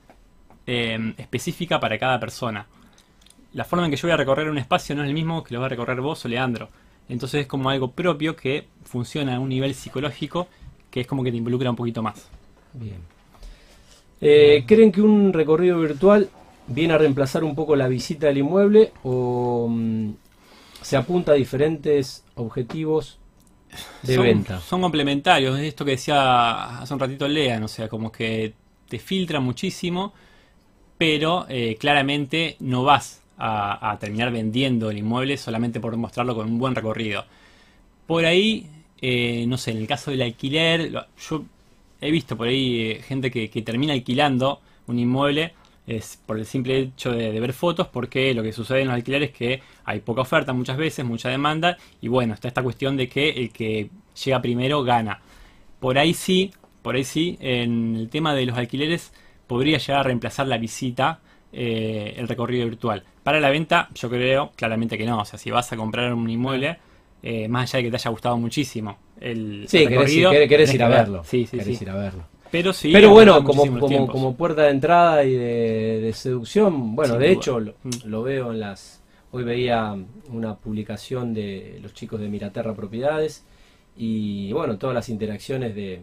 específica 0.68 1.80
para 1.80 1.98
cada 1.98 2.20
persona. 2.20 2.66
La 3.54 3.64
forma 3.64 3.86
en 3.86 3.92
que 3.92 3.98
yo 3.98 4.08
voy 4.08 4.14
a 4.14 4.18
recorrer 4.18 4.50
un 4.50 4.58
espacio 4.58 4.96
no 4.96 5.04
es 5.04 5.08
el 5.08 5.14
mismo 5.14 5.44
que 5.44 5.54
lo 5.54 5.62
va 5.62 5.68
a 5.68 5.70
recorrer 5.70 6.02
vos 6.02 6.26
o 6.26 6.28
Leandro. 6.28 6.70
Entonces 7.10 7.42
es 7.42 7.48
como 7.48 7.70
algo 7.70 7.92
propio 7.92 8.36
que 8.36 8.68
funciona 8.84 9.36
a 9.36 9.40
un 9.40 9.50
nivel 9.50 9.76
psicológico 9.76 10.48
que 10.96 11.02
es 11.02 11.08
como 11.08 11.24
que 11.26 11.32
te 11.32 11.38
involucra 11.38 11.70
un 11.70 11.76
poquito 11.76 12.02
más. 12.02 12.30
Bien. 12.72 13.00
Eh, 14.22 14.64
¿Creen 14.66 14.94
que 14.94 15.02
un 15.02 15.34
recorrido 15.34 15.80
virtual 15.80 16.30
viene 16.68 16.94
a 16.94 16.98
reemplazar 16.98 17.44
un 17.44 17.54
poco 17.54 17.76
la 17.76 17.90
visita 17.90 18.30
al 18.30 18.38
inmueble 18.38 18.94
o 19.04 19.68
mm, 19.70 20.12
se 20.82 20.96
apunta 20.96 21.34
a 21.34 21.36
diferentes 21.36 22.24
objetivos 22.36 23.20
de 24.04 24.16
son, 24.16 24.24
venta? 24.24 24.62
Son 24.62 24.82
complementarios, 24.82 25.60
es 25.60 25.66
esto 25.66 25.84
que 25.84 25.92
decía 25.92 26.80
hace 26.80 26.94
un 26.94 27.00
ratito 27.02 27.28
Lean, 27.28 27.62
o 27.62 27.68
sea, 27.68 27.90
como 27.90 28.10
que 28.10 28.54
te 28.88 28.98
filtra 28.98 29.42
muchísimo, 29.42 30.14
pero 30.98 31.46
eh, 31.50 31.76
claramente 31.78 32.56
no 32.62 32.84
vas 32.84 33.22
a, 33.38 33.98
terminar 34.00 34.32
vendiendo 34.32 34.90
el 34.90 34.98
inmueble 34.98 35.38
solamente 35.38 35.80
por 35.80 35.96
mostrarlo 35.98 36.36
con 36.36 36.48
un 36.48 36.58
buen 36.58 36.76
recorrido. 36.76 37.26
Por 38.08 38.26
ahí, 38.26 38.68
eh, 39.02 39.46
no 39.48 39.58
sé, 39.58 39.72
en 39.72 39.78
el 39.78 39.88
caso 39.88 40.12
del 40.12 40.22
alquiler, 40.22 40.92
yo 41.30 41.44
he 42.02 42.12
visto 42.12 42.38
por 42.38 42.48
ahí 42.48 42.92
eh, 42.92 43.02
gente 43.02 43.32
que, 43.32 43.50
que 43.50 43.62
termina 43.62 43.94
alquilando 43.94 44.62
un 44.88 45.00
inmueble 45.00 45.54
es 45.88 46.20
por 46.26 46.40
el 46.40 46.46
simple 46.46 46.80
hecho 46.80 47.12
de, 47.12 47.32
de 47.32 47.40
ver 47.40 47.54
fotos, 47.54 47.88
porque 47.88 48.34
lo 48.34 48.44
que 48.44 48.52
sucede 48.54 48.82
en 48.82 48.88
los 48.88 48.96
alquileres 48.96 49.30
es 49.30 49.36
que 49.36 49.62
hay 49.84 50.00
poca 50.00 50.22
oferta 50.22 50.54
muchas 50.54 50.78
veces, 50.78 51.06
mucha 51.06 51.30
demanda, 51.30 51.78
y 52.02 52.08
bueno, 52.08 52.34
está 52.34 52.48
esta 52.48 52.64
cuestión 52.64 52.98
de 52.98 53.08
que 53.08 53.30
el 53.30 53.52
que 53.52 53.90
llega 54.24 54.42
primero 54.42 54.84
gana. 54.84 55.22
Por 55.80 55.98
ahí 55.98 56.14
sí, 56.14 56.52
por 56.82 56.96
ahí 56.96 57.04
sí, 57.04 57.38
en 57.40 57.96
el 57.96 58.10
tema 58.10 58.34
de 58.34 58.46
los 58.46 58.58
alquileres 58.58 59.14
podría 59.48 59.78
llegar 59.78 60.02
a 60.02 60.04
reemplazar 60.04 60.48
la 60.48 60.58
visita, 60.58 61.20
eh, 61.58 62.14
el 62.18 62.28
recorrido 62.28 62.66
virtual. 62.66 63.04
Para 63.24 63.40
la 63.40 63.50
venta, 63.50 63.90
yo 63.96 64.10
creo 64.10 64.52
claramente 64.56 64.98
que 64.98 65.06
no. 65.06 65.20
O 65.22 65.26
sea, 65.26 65.40
si 65.40 65.50
vas 65.52 65.72
a 65.72 65.78
comprar 65.78 66.14
un 66.14 66.30
inmueble, 66.30 66.78
eh, 67.24 67.48
más 67.48 67.74
allá 67.74 67.78
de 67.80 67.84
que 67.86 67.90
te 67.92 67.96
haya 67.96 68.12
gustado 68.12 68.38
muchísimo 68.38 68.98
el 69.22 69.66
Sí, 69.68 69.86
recorrido, 69.88 70.32
querés- 70.32 70.50
querés 70.50 70.74
ir 70.74 70.84
a 70.84 70.90
verlo. 70.90 71.24
Sí, 71.24 71.46
sí, 71.46 71.58
querés 71.58 71.78
sí. 71.78 71.84
ir 71.86 71.90
a 71.90 71.96
verlo. 71.96 72.24
Pero 72.52 72.74
sí. 72.74 72.92
Pero 72.94 73.10
bueno, 73.12 73.44
como, 73.44 74.36
puerta 74.36 74.64
de 74.64 74.70
entrada 74.72 75.24
y 75.24 75.32
de, 75.34 76.02
de 76.02 76.14
seducción, 76.14 76.96
bueno, 76.96 77.14
Sin 77.14 77.22
de 77.22 77.28
duda. 77.30 77.38
hecho 77.38 77.60
lo, 77.60 77.72
Mm. 77.84 77.90
lo 78.06 78.24
veo 78.24 78.52
en 78.52 78.60
las... 78.60 79.02
Hoy 79.32 79.44
veía 79.44 79.96
una 80.30 80.56
publicación 80.56 81.34
de 81.34 81.80
los 81.82 81.94
chicos 81.94 82.20
de 82.22 82.28
Miraterra 82.30 82.74
Propiedades 82.74 83.44
y 83.98 84.52
bueno, 84.54 84.78
todas 84.78 84.94
las 84.94 85.10
interacciones 85.10 85.74
de 85.76 86.02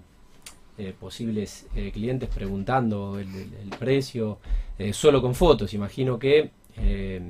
eh, 0.78 0.94
posibles 0.98 1.66
eh, 1.76 1.90
clientes 1.92 2.28
preguntando 2.34 3.18
el, 3.18 3.28
el- 3.28 3.54
el 3.62 3.68
precio, 3.78 4.38
eh, 4.78 4.92
solo 4.92 5.20
con 5.20 5.34
fotos. 5.34 5.74
Imagino 5.74 6.18
que 6.18 6.50
eh, 6.76 7.20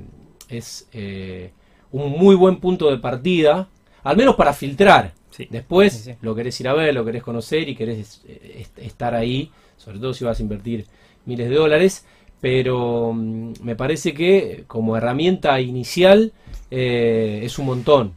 es 0.49 0.87
eh, 0.93 1.51
un 1.91 2.11
muy 2.11 2.35
buen 2.35 2.57
punto 2.57 2.89
de 2.89 2.97
partida, 2.97 3.67
al 4.03 4.17
menos 4.17 4.35
para 4.35 4.53
filtrar. 4.53 5.13
Sí. 5.31 5.47
Después 5.49 5.93
Sí, 5.93 6.11
sí. 6.11 6.17
lo 6.21 6.35
querés 6.35 6.59
ir 6.61 6.67
a 6.67 6.73
ver, 6.73 6.93
lo 6.93 7.03
querés 7.03 7.23
conocer 7.23 7.67
y 7.67 7.75
querés 7.75 8.21
eh, 8.27 8.57
est- 8.59 8.79
estar 8.79 9.13
ahí, 9.15 9.51
sobre 9.77 9.99
todo 9.99 10.13
si 10.13 10.23
vas 10.23 10.39
a 10.39 10.43
invertir 10.43 10.85
miles 11.25 11.49
de 11.49 11.55
dólares. 11.55 12.05
Pero 12.39 13.13
mm, 13.13 13.53
me 13.61 13.75
parece 13.75 14.13
que 14.13 14.65
como 14.67 14.95
herramienta 14.97 15.59
inicial 15.61 16.33
eh, 16.71 17.41
es 17.43 17.57
un 17.57 17.65
montón. 17.65 18.13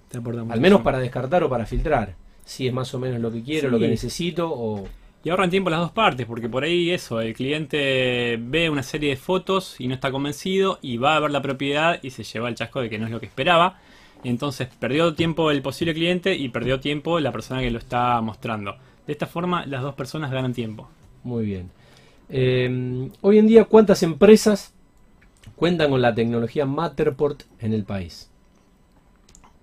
Al 0.50 0.60
menos 0.60 0.80
para 0.82 0.98
descartar 0.98 1.42
o 1.44 1.48
para 1.48 1.64
filtrar. 1.66 2.14
Si 2.44 2.66
es 2.66 2.72
más 2.72 2.92
o 2.94 2.98
menos 2.98 3.20
lo 3.20 3.30
que 3.32 3.42
quiero, 3.42 3.70
lo 3.70 3.78
que 3.78 3.88
necesito 3.88 4.48
o... 4.52 4.84
Y 5.26 5.28
ahorran 5.28 5.50
tiempo 5.50 5.70
las 5.70 5.80
dos 5.80 5.90
partes, 5.90 6.24
porque 6.24 6.48
por 6.48 6.62
ahí 6.62 6.92
eso, 6.92 7.20
el 7.20 7.34
cliente 7.34 8.38
ve 8.40 8.70
una 8.70 8.84
serie 8.84 9.10
de 9.10 9.16
fotos 9.16 9.74
y 9.80 9.88
no 9.88 9.94
está 9.94 10.12
convencido 10.12 10.78
y 10.82 10.98
va 10.98 11.16
a 11.16 11.18
ver 11.18 11.32
la 11.32 11.42
propiedad 11.42 11.98
y 12.00 12.10
se 12.10 12.22
lleva 12.22 12.48
el 12.48 12.54
chasco 12.54 12.80
de 12.80 12.88
que 12.88 12.96
no 12.96 13.06
es 13.06 13.10
lo 13.10 13.18
que 13.18 13.26
esperaba. 13.26 13.80
Entonces 14.22 14.68
perdió 14.78 15.14
tiempo 15.16 15.50
el 15.50 15.62
posible 15.62 15.94
cliente 15.94 16.36
y 16.36 16.48
perdió 16.50 16.78
tiempo 16.78 17.18
la 17.18 17.32
persona 17.32 17.60
que 17.60 17.72
lo 17.72 17.80
está 17.80 18.20
mostrando. 18.20 18.76
De 19.04 19.12
esta 19.14 19.26
forma 19.26 19.66
las 19.66 19.82
dos 19.82 19.96
personas 19.96 20.30
ganan 20.30 20.54
tiempo. 20.54 20.88
Muy 21.24 21.44
bien. 21.44 21.72
Eh, 22.28 23.10
hoy 23.20 23.38
en 23.38 23.48
día, 23.48 23.64
¿cuántas 23.64 24.04
empresas 24.04 24.74
cuentan 25.56 25.90
con 25.90 26.02
la 26.02 26.14
tecnología 26.14 26.66
Matterport 26.66 27.42
en 27.58 27.72
el 27.72 27.82
país? 27.82 28.30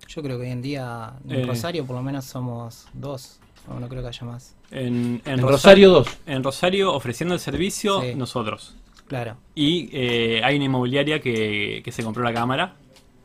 Yo 0.08 0.22
creo 0.22 0.36
que 0.36 0.44
hoy 0.44 0.50
en 0.50 0.60
día 0.60 1.14
en 1.26 1.40
Eh. 1.40 1.46
Rosario 1.46 1.86
por 1.86 1.96
lo 1.96 2.02
menos 2.02 2.26
somos 2.26 2.86
dos. 2.92 3.40
No, 3.68 3.80
no 3.80 3.88
creo 3.88 4.02
que 4.02 4.08
haya 4.08 4.24
más. 4.26 4.54
En, 4.70 5.22
en 5.24 5.32
En 5.34 5.38
Rosa- 5.40 5.52
Rosario 5.52 5.90
2. 5.90 6.08
En 6.26 6.42
Rosario 6.44 6.92
ofreciendo 6.92 7.34
el 7.34 7.40
servicio 7.40 8.02
Sí. 8.02 8.14
nosotros. 8.14 8.74
Claro. 9.08 9.36
Y 9.54 9.88
eh, 9.92 10.40
hay 10.44 10.56
una 10.56 10.64
inmobiliaria 10.66 11.20
que, 11.20 11.80
que 11.84 11.92
se 11.92 12.02
compró 12.02 12.22
la 12.22 12.32
cámara, 12.32 12.74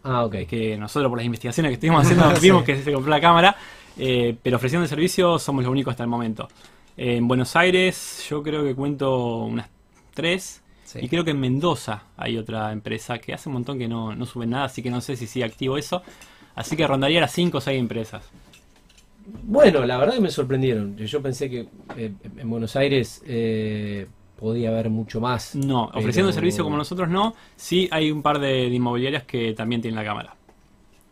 Ah, 0.04 0.23
ok. 0.25 0.36
que 0.47 0.78
nosotros 0.78 1.10
por 1.10 1.17
las 1.17 1.25
investigaciones 1.25 1.69
que 1.69 1.73
estuvimos 1.75 2.04
haciendo 2.04 2.30
vimos 2.41 2.63
que 2.63 2.82
se 2.82 2.91
compró 2.93 3.10
la 3.10 3.21
cámara, 3.21 3.56
eh, 3.97 4.36
pero 4.41 4.58
ofreciendo 4.58 4.84
el 4.84 4.89
servicio 4.89 5.39
somos 5.39 5.63
los 5.63 5.71
únicos 5.71 5.91
hasta 5.91 6.04
el 6.04 6.10
momento. 6.10 6.47
En 6.97 7.28
Buenos 7.28 7.56
Aires 7.56 8.25
yo 8.30 8.43
creo 8.43 8.63
que 8.63 8.75
cuento 8.75 9.38
unas 9.45 9.69
tres, 10.13 10.62
Sí. 10.84 10.99
y 11.04 11.08
creo 11.08 11.23
que 11.23 11.32
en 11.32 11.39
Mendoza 11.39 12.04
hay 12.17 12.38
otra 12.38 12.71
empresa 12.71 13.19
que 13.19 13.32
hace 13.34 13.47
un 13.47 13.54
montón 13.54 13.78
que 13.78 13.88
no, 13.88 14.15
no 14.15 14.25
suben 14.25 14.49
nada, 14.49 14.65
así 14.65 14.82
que 14.82 14.89
no 14.89 15.02
sé 15.02 15.15
si 15.15 15.28
sigue 15.28 15.45
activo 15.45 15.78
eso. 15.78 16.02
Así 16.56 16.75
que 16.75 16.86
rondaría 16.88 17.21
las 17.21 17.32
cinco 17.32 17.60
o 17.60 17.62
seis 17.62 17.80
empresas. 17.80 18.23
Bueno, 19.44 19.86
la 19.86 19.98
verdad 19.98 20.15
que 20.15 20.22
me 20.22 20.32
sorprendieron. 20.32 20.96
Yo 20.98 21.22
pensé 21.22 21.50
que 21.50 21.68
eh, 21.98 22.12
en 22.38 22.50
Buenos 22.50 22.76
Aires 22.76 23.22
eh, 23.28 24.08
podía 24.38 24.70
haber 24.70 24.89
mucho 24.89 25.20
más. 25.22 25.56
No, 25.56 25.88
Pero- 25.92 26.00
ofreciendo 26.00 26.30
el 26.30 26.36
servicio 26.36 26.63
como 26.63 26.78
nosotros 26.78 27.10
no, 27.10 27.36
sí 27.56 27.88
hay 27.92 28.12
un 28.12 28.22
par 28.22 28.39
de, 28.39 28.48
de 28.70 28.76
inmobiliarias 28.76 29.24
que 29.24 29.54
también 29.54 29.82
tienen 29.82 29.98
la 29.98 30.06
cámara. 30.06 30.36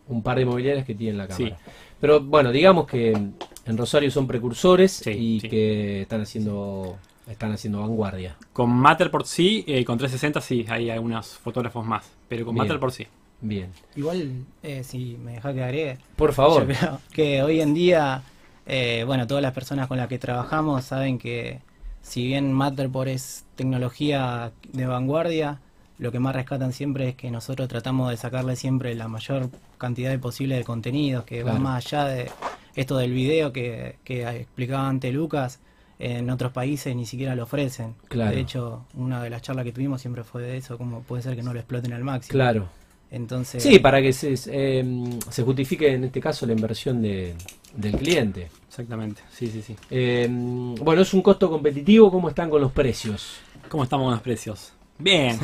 Un 0.08 0.22
par 0.22 0.36
de 0.36 0.42
inmobiliarias 0.42 0.86
que 0.86 0.94
tienen 0.94 1.18
la 1.18 1.26
Sí. 1.30 1.44
cámara. 1.44 1.58
Pero 2.00 2.20
bueno, 2.20 2.52
digamos 2.52 2.86
que 2.86 3.10
en 3.12 3.76
Rosario 3.76 4.10
son 4.10 4.26
precursores 4.26 4.92
Sí, 4.92 5.10
y 5.10 5.40
sí. 5.40 5.48
que 5.48 6.02
están 6.02 6.20
haciendo 6.22 6.96
están 7.28 7.52
haciendo 7.52 7.80
vanguardia. 7.80 8.36
Con 8.54 8.70
Matterport 8.70 9.26
sí, 9.26 9.62
eh, 9.66 9.84
con 9.84 9.98
360 9.98 10.40
sí, 10.40 10.64
hay 10.66 10.88
algunos 10.88 11.26
fotógrafos 11.36 11.84
más, 11.84 12.10
pero 12.26 12.46
con 12.46 12.54
Bien. 12.54 12.64
Matterport 12.66 12.94
sí. 12.94 13.06
Bien. 13.40 13.70
Igual, 13.94 14.44
eh, 14.62 14.82
si 14.84 15.16
me 15.22 15.32
deja 15.34 15.54
que 15.54 15.62
agregue, 15.62 15.98
Por 16.16 16.32
favor. 16.32 16.66
yo 16.66 16.74
creo 16.74 17.00
que 17.12 17.42
hoy 17.42 17.60
en 17.60 17.72
día, 17.74 18.22
eh, 18.66 19.04
bueno, 19.06 19.26
todas 19.26 19.42
las 19.42 19.52
personas 19.52 19.86
con 19.86 19.96
las 19.98 20.08
que 20.08 20.18
trabajamos 20.18 20.84
saben 20.84 21.18
que 21.18 21.60
si 22.02 22.26
bien 22.26 22.52
Matterport 22.52 23.08
es 23.08 23.44
tecnología 23.54 24.52
de 24.72 24.86
vanguardia, 24.86 25.60
lo 25.98 26.10
que 26.12 26.18
más 26.20 26.34
rescatan 26.34 26.72
siempre 26.72 27.08
es 27.10 27.14
que 27.16 27.30
nosotros 27.30 27.68
tratamos 27.68 28.10
de 28.10 28.16
sacarle 28.16 28.56
siempre 28.56 28.94
la 28.94 29.08
mayor 29.08 29.50
cantidad 29.78 30.10
de 30.10 30.18
posible 30.18 30.56
de 30.56 30.64
contenidos, 30.64 31.24
que 31.24 31.42
Claro. 31.42 31.58
va 31.58 31.60
más 31.62 31.86
allá 31.86 32.04
de 32.06 32.30
esto 32.76 32.96
del 32.96 33.12
video 33.12 33.52
que, 33.52 33.96
que 34.04 34.22
explicaba 34.28 34.88
ante 34.88 35.12
Lucas. 35.12 35.60
En 36.00 36.30
otros 36.30 36.52
países 36.52 36.94
ni 36.94 37.06
siquiera 37.06 37.34
lo 37.34 37.42
ofrecen. 37.42 37.96
Claro. 38.06 38.30
De 38.30 38.40
hecho, 38.40 38.84
una 38.94 39.20
de 39.20 39.30
las 39.30 39.42
charlas 39.42 39.64
que 39.64 39.72
tuvimos 39.72 40.00
siempre 40.00 40.22
fue 40.22 40.42
de 40.42 40.56
eso, 40.56 40.78
cómo 40.78 41.02
puede 41.02 41.24
ser 41.24 41.34
que 41.34 41.42
no 41.42 41.52
lo 41.52 41.58
exploten 41.58 41.92
al 41.92 42.04
máximo. 42.04 42.34
Claro. 42.34 42.68
Entonces, 43.10 43.62
Sí, 43.62 43.78
para 43.78 44.02
que 44.02 44.12
se, 44.12 44.34
eh, 44.48 44.84
se 45.30 45.42
justifique 45.42 45.92
en 45.92 46.04
este 46.04 46.20
caso 46.20 46.44
la 46.46 46.52
inversión 46.52 47.00
de- 47.00 47.34
del 47.74 47.96
cliente. 47.96 48.48
Exactamente, 48.68 49.22
sí, 49.32 49.46
sí, 49.48 49.62
sí. 49.62 49.76
Eh, 49.90 50.26
bueno, 50.30 51.02
es 51.02 51.12
un 51.14 51.22
costo 51.22 51.50
competitivo. 51.50 52.10
¿Cómo 52.10 52.28
están 52.28 52.50
con 52.50 52.60
los 52.60 52.70
precios? 52.72 53.38
¿Cómo 53.68 53.82
estamos 53.84 54.04
con 54.04 54.12
los 54.12 54.22
precios? 54.22 54.72
Bien. 54.98 55.38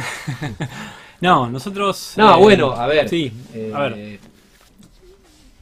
no, 1.20 1.48
nosotros... 1.48 2.14
No, 2.16 2.36
eh, 2.36 2.40
bueno, 2.40 2.72
a 2.72 2.86
ver. 2.86 3.08
Sí, 3.08 3.32
eh, 3.54 3.72
a 3.74 3.80
ver. 3.88 4.18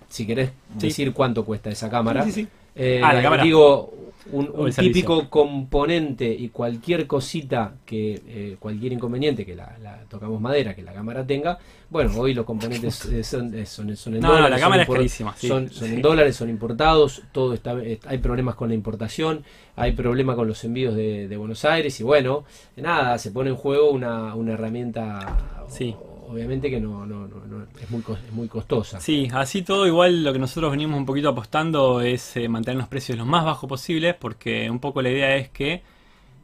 Si 0.08 0.26
querés 0.26 0.50
Sí. 0.78 0.88
decir 0.88 1.12
cuánto 1.12 1.44
cuesta 1.44 1.70
esa 1.70 1.88
cámara. 1.88 2.24
Sí, 2.24 2.32
sí, 2.32 2.42
sí. 2.42 2.48
Eh, 2.74 3.00
Ah, 3.02 3.12
la 3.12 3.22
cámara. 3.22 3.42
Digo, 3.44 3.92
un, 4.30 4.50
un 4.54 4.70
típico 4.70 5.28
componente 5.28 6.32
y 6.32 6.48
cualquier 6.50 7.06
cosita 7.06 7.74
que, 7.84 8.22
eh, 8.26 8.56
cualquier 8.60 8.92
inconveniente 8.92 9.44
que 9.44 9.56
la, 9.56 9.76
la- 9.82 10.04
tocamos 10.08 10.40
madera, 10.40 10.74
que 10.74 10.82
la 10.82 10.92
cámara 10.92 11.26
tenga, 11.26 11.58
bueno, 11.90 12.12
hoy 12.18 12.32
los 12.34 12.44
componentes 12.46 13.04
eh, 13.06 13.24
son, 13.24 13.52
eh, 13.54 13.66
son, 13.66 13.96
son 13.96 14.14
en 14.14 14.20
No, 14.20 14.28
no, 14.28 14.34
dólares. 14.34 14.50
la 14.50 14.56
son 14.58 14.62
cámara 14.64 14.82
es 14.82 14.88
impor- 14.88 14.92
carísima, 14.94 15.34
sí. 15.36 15.48
Son, 15.48 15.68
Sí. 15.70 15.84
en 15.86 16.02
dólares, 16.02 16.36
son 16.36 16.48
importados, 16.50 17.22
todo 17.32 17.52
está, 17.54 17.72
eh, 17.82 17.98
hay 18.06 18.18
problemas 18.18 18.54
con 18.54 18.68
la 18.68 18.74
importación, 18.74 19.42
hay 19.76 19.92
problemas 19.92 20.36
con 20.36 20.46
los 20.46 20.62
envíos 20.64 20.94
de, 20.94 21.26
de 21.28 21.36
Buenos 21.36 21.64
Aires 21.64 21.98
y 22.00 22.04
bueno, 22.04 22.44
nada, 22.76 23.18
se 23.18 23.30
pone 23.32 23.50
en 23.50 23.56
juego 23.56 23.90
una, 23.90 24.34
una 24.34 24.52
herramienta, 24.52 25.64
Sí. 25.68 25.94
o- 25.98 26.11
obviamente 26.32 26.70
que 26.70 26.80
no, 26.80 27.04
es, 27.80 27.90
muy, 27.90 28.00
es 28.00 28.32
muy 28.32 28.48
costosa. 28.48 29.00
Sí, 29.00 29.28
así 29.32 29.62
todo 29.62 29.86
igual 29.86 30.24
lo 30.24 30.32
que 30.32 30.38
nosotros 30.38 30.70
venimos 30.70 30.96
un 30.96 31.06
poquito 31.06 31.28
apostando 31.28 32.00
es 32.00 32.36
eh, 32.36 32.48
mantener 32.48 32.78
los 32.78 32.88
precios 32.88 33.18
lo 33.18 33.26
más 33.26 33.44
bajos 33.44 33.68
posibles 33.68 34.14
porque 34.14 34.70
un 34.70 34.78
poco 34.78 35.02
la 35.02 35.10
idea 35.10 35.36
es 35.36 35.50
que 35.50 35.82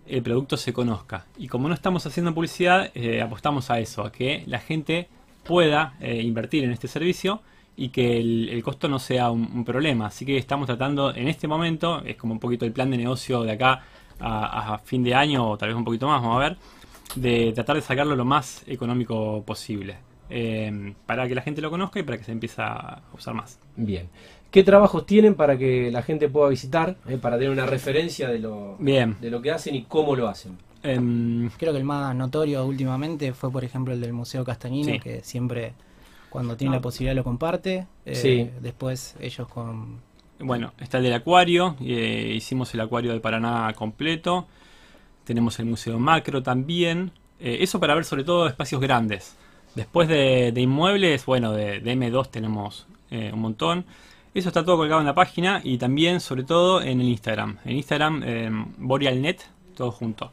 el 0.06 0.22
producto 0.22 0.56
se 0.56 0.72
conozca. 0.72 1.26
Y 1.38 1.48
como 1.48 1.68
no 1.68 1.74
estamos 1.74 2.04
haciendo 2.06 2.34
publicidad, 2.34 2.90
eh, 2.94 3.22
apostamos 3.22 3.70
a 3.70 3.78
eso, 3.78 4.04
a 4.04 4.12
que 4.12 4.44
la 4.46 4.58
gente 4.58 5.08
pueda 5.44 5.94
eh, 6.00 6.20
invertir 6.22 6.64
en 6.64 6.70
este 6.70 6.88
servicio 6.88 7.40
y 7.76 7.90
que 7.90 8.18
el, 8.18 8.62
costo 8.62 8.88
no 8.88 8.98
sea 8.98 9.30
un, 9.30 9.64
problema. 9.64 10.06
Así 10.06 10.26
que 10.26 10.36
estamos 10.36 10.66
tratando 10.66 11.14
en 11.14 11.28
este 11.28 11.46
momento, 11.46 12.02
es 12.04 12.16
como 12.16 12.32
un 12.32 12.40
poquito 12.40 12.64
el 12.64 12.72
plan 12.72 12.90
de 12.90 12.96
negocio 12.96 13.42
de 13.42 13.52
acá 13.52 13.82
a 14.20 14.80
fin 14.84 15.04
de 15.04 15.14
año 15.14 15.48
o 15.48 15.56
tal 15.56 15.68
vez 15.68 15.76
un 15.76 15.84
poquito 15.84 16.08
más, 16.08 16.20
vamos 16.20 16.36
a 16.36 16.40
ver, 16.40 16.58
de 17.14 17.52
tratar 17.52 17.76
de 17.76 17.82
sacarlo 17.82 18.14
lo 18.16 18.24
más 18.24 18.62
económico 18.66 19.42
posible. 19.44 19.96
eh, 20.30 20.92
para 21.06 21.26
que 21.26 21.34
la 21.34 21.40
gente 21.40 21.62
lo 21.62 21.70
conozca 21.70 21.98
y 22.00 22.02
para 22.02 22.18
que 22.18 22.24
se 22.24 22.32
empiece 22.32 22.60
a 22.60 23.00
usar 23.14 23.32
más. 23.32 23.58
Bien. 23.76 24.10
¿Qué 24.50 24.62
trabajos 24.62 25.06
tienen 25.06 25.34
para 25.34 25.56
que 25.56 25.90
la 25.90 26.02
gente 26.02 26.28
pueda 26.28 26.50
visitar? 26.50 26.96
eh, 27.08 27.16
para 27.16 27.36
tener 27.38 27.50
una 27.50 27.64
referencia 27.64 28.28
de 28.28 28.38
lo, 28.38 28.76
Bien. 28.78 29.16
de 29.22 29.30
lo 29.30 29.40
que 29.40 29.50
hacen 29.52 29.74
y 29.74 29.84
cómo 29.84 30.14
lo 30.16 30.28
hacen. 30.28 30.58
Em, 30.82 31.48
Creo 31.58 31.72
que 31.72 31.78
el 31.78 31.84
más 31.84 32.14
notorio 32.14 32.64
últimamente 32.66 33.32
fue, 33.32 33.50
por 33.50 33.64
ejemplo, 33.64 33.94
el 33.94 34.02
del 34.02 34.12
Museo 34.12 34.44
Castañino, 34.44 34.92
Sí. 34.92 35.00
que 35.00 35.22
siempre, 35.24 35.72
cuando 36.28 36.56
tiene 36.58 36.76
la 36.76 36.82
posibilidad, 36.82 37.16
lo 37.16 37.24
comparte. 37.24 37.86
Eh, 38.04 38.14
Sí. 38.14 38.50
Después 38.60 39.16
ellos 39.20 39.48
con... 39.48 40.00
Bueno, 40.40 40.72
está 40.78 40.98
el 40.98 41.04
del 41.04 41.14
acuario, 41.14 41.74
eh, 41.80 42.32
hicimos 42.36 42.72
el 42.74 42.80
acuario 42.82 43.12
de 43.14 43.20
Paraná 43.20 43.72
completo, 43.74 44.46
tenemos 45.28 45.58
el 45.58 45.66
Museo 45.66 45.98
Macro 45.98 46.42
también, 46.42 47.12
eh, 47.38 47.58
eso 47.60 47.78
para 47.78 47.94
ver 47.94 48.06
sobre 48.06 48.24
todo 48.24 48.46
espacios 48.48 48.80
grandes. 48.80 49.36
Después 49.74 50.08
de, 50.08 50.54
inmuebles, 50.56 51.26
bueno, 51.26 51.52
de, 51.52 51.80
de 51.80 51.92
M2 51.94 52.30
tenemos 52.30 52.86
eh, 53.10 53.30
un 53.34 53.40
montón. 53.40 53.84
Eso 54.32 54.48
está 54.48 54.64
todo 54.64 54.78
colgado 54.78 55.00
en 55.02 55.06
la 55.06 55.14
página 55.14 55.60
y 55.62 55.76
también, 55.76 56.20
sobre 56.20 56.44
todo, 56.44 56.80
en 56.80 57.02
el 57.02 57.08
Instagram. 57.08 57.58
En 57.66 57.76
Instagram, 57.76 58.22
eh, 58.24 58.50
BorealNet, 58.78 59.44
todo 59.76 59.90
junto. 59.90 60.32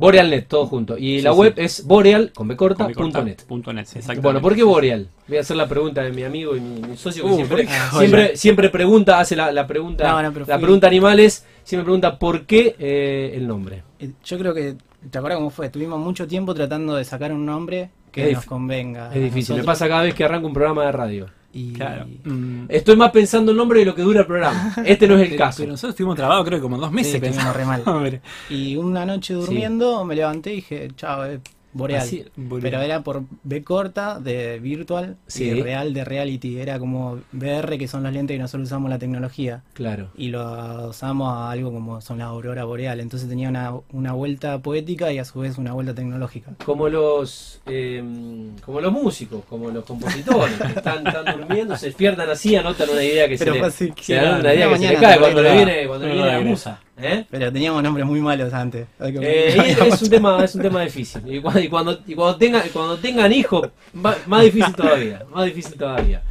Borealnet, 0.00 0.48
todo 0.48 0.66
junto. 0.66 0.96
Y 0.98 1.18
Sí, 1.18 1.22
la 1.22 1.32
sí. 1.32 1.38
web 1.38 1.54
es 1.56 1.84
boreal, 1.86 2.32
con 2.34 2.48
B 2.48 2.56
corta, 2.56 2.78
Con 2.84 2.86
B 2.88 2.94
corta, 2.94 3.18
punto 3.18 3.24
net. 3.24 3.42
punto 3.46 3.72
net, 3.72 3.82
exactamente. 3.82 4.20
Bueno, 4.22 4.40
¿por 4.40 4.54
qué 4.54 4.62
Boreal? 4.62 5.08
Voy 5.28 5.36
a 5.38 5.40
hacer 5.42 5.56
la 5.56 5.68
pregunta 5.68 6.02
de 6.02 6.10
mi 6.10 6.22
amigo 6.24 6.56
y 6.56 6.60
mi, 6.60 6.80
mi 6.80 6.96
socio 6.96 7.24
que 7.24 7.30
Uh, 7.30 7.34
siempre, 7.36 7.68
siempre, 7.98 8.36
siempre 8.36 8.68
pregunta, 8.70 9.20
hace 9.20 9.36
la, 9.36 9.52
la 9.52 9.66
pregunta, 9.66 10.04
No, 10.08 10.22
no, 10.22 10.30
la 10.46 10.56
fui- 10.56 10.62
pregunta 10.62 10.86
animales, 10.86 11.44
siempre 11.62 11.84
pregunta 11.84 12.18
por 12.18 12.46
qué 12.46 12.74
eh, 12.78 13.32
el 13.34 13.46
nombre. 13.46 13.82
eh, 13.98 14.10
Yo 14.24 14.38
creo 14.38 14.52
que, 14.54 14.76
¿te 15.10 15.18
acuerdas 15.18 15.38
cómo 15.38 15.50
fue? 15.50 15.68
Tuvimos 15.68 15.98
mucho 16.00 16.26
tiempo 16.26 16.54
tratando 16.54 16.96
de 16.96 17.04
sacar 17.04 17.32
un 17.32 17.44
nombre 17.46 17.90
que 18.10 18.30
Es 18.30 18.36
nos 18.36 18.46
convenga. 18.46 19.14
Es 19.14 19.22
difícil, 19.22 19.56
me 19.56 19.62
pasa 19.64 19.86
cada 19.88 20.02
vez 20.02 20.14
que 20.14 20.24
arranco 20.24 20.46
un 20.48 20.52
programa 20.54 20.84
de 20.86 20.92
radio. 20.92 21.26
Y, 21.52 21.72
Claro. 21.72 22.06
Mm, 22.24 22.66
Estoy 22.68 22.94
más 22.96 23.10
pensando 23.10 23.50
el 23.50 23.56
nombre 23.56 23.80
de 23.80 23.86
lo 23.86 23.94
que 23.94 24.02
dura 24.02 24.20
el 24.20 24.26
programa. 24.26 24.72
Este 24.84 25.08
no 25.08 25.16
es 25.16 25.22
el 25.22 25.28
pero- 25.30 25.38
caso. 25.38 25.58
pero 25.62 25.72
nosotros 25.72 25.94
estuvimos 25.94 26.16
trabados 26.16 26.44
creo 26.46 26.58
que 26.58 26.62
como 26.62 26.78
dos 26.78 26.92
meses 26.92 27.12
Sí, 27.14 27.18
pensando. 27.20 27.50
estuvimos 27.50 27.76
re 27.78 27.84
mal. 27.84 27.94
Hombre. 27.96 28.20
y 28.50 28.76
una 28.76 29.04
noche 29.04 29.34
durmiendo 29.34 30.04
me 30.04 30.14
levanté 30.14 30.52
y 30.52 30.56
dije, 30.56 30.88
chao, 30.96 31.24
es 31.24 31.40
Boreal. 31.72 32.02
Así- 32.02 32.24
Pero 32.60 32.80
era 32.80 33.02
por 33.02 33.22
B 33.44 33.62
corta 33.62 34.18
de 34.20 34.58
virtual 34.58 35.16
Sí. 35.26 35.44
y 35.44 35.62
real 35.62 35.94
de 35.94 36.04
reality. 36.04 36.58
Era 36.58 36.78
como 36.78 37.20
VR, 37.32 37.78
que 37.78 37.86
son 37.88 38.02
los 38.02 38.12
lentes 38.12 38.34
que 38.36 38.40
nosotros 38.42 38.66
usamos 38.68 38.90
la 38.90 38.98
tecnología. 38.98 39.62
Claro. 39.74 40.08
Y 40.16 40.28
lo 40.28 40.40
adosamos 40.40 41.32
a 41.32 41.50
algo 41.50 41.72
como 41.72 42.00
son 42.00 42.18
la 42.18 42.24
aurora 42.26 42.64
boreal. 42.64 43.00
Entonces 43.00 43.28
tenía 43.28 43.48
una, 43.48 43.72
una 43.92 44.12
vuelta 44.12 44.58
poética 44.60 45.12
y 45.12 45.18
a 45.18 45.24
su 45.24 45.40
vez 45.40 45.58
una 45.58 45.72
vuelta 45.72 45.94
tecnológica. 45.94 46.52
Como 46.64 46.88
los 46.88 47.60
eh, 47.66 48.02
como 48.64 48.80
los 48.80 48.92
músicos, 48.92 49.44
como 49.48 49.70
los 49.70 49.84
compositores, 49.84 50.54
que 50.56 50.72
están, 50.78 51.06
están 51.06 51.24
durmiendo, 51.38 51.76
se 51.76 51.86
despiertan 51.86 52.28
así, 52.30 52.56
anotan 52.56 52.88
una 52.90 53.02
idea 53.04 53.28
que 53.28 53.36
Pero 53.38 53.54
se 53.54 53.60
le, 53.60 53.66
así. 53.66 53.92
se 54.00 54.18
una 54.18 54.54
idea 54.54 54.68
que 54.68 54.78
se 54.78 54.88
le 54.88 54.94
cae 54.96 55.18
cuando 55.18 55.42
le 55.42 55.52
viene, 55.54 55.86
cuando 55.86 56.06
No, 56.06 56.12
viene 56.14 56.28
la 56.32 56.40
musa. 56.40 56.80
¿Eh? 57.02 57.26
Pero 57.30 57.52
teníamos 57.52 57.82
nombres 57.82 58.06
muy 58.06 58.20
malos 58.20 58.52
antes. 58.52 58.86
Eh, 59.00 59.76
es 59.78 60.02
un 60.02 60.10
tema, 60.10 60.44
es 60.44 60.54
un 60.54 60.62
tema 60.62 60.82
difícil. 60.82 61.22
Y 61.26 61.40
cuando, 61.40 61.60
y 61.60 61.68
cuando, 61.68 62.00
y 62.06 62.14
cuando 62.14 62.36
tengan, 62.36 62.62
cuando 62.72 62.96
tengan 62.98 63.32
hijos, 63.32 63.68
más 63.92 64.42
difícil 64.42 64.74
todavía, 64.74 65.24
más 65.32 65.44
difícil 65.46 65.74
todavía. 65.74 66.22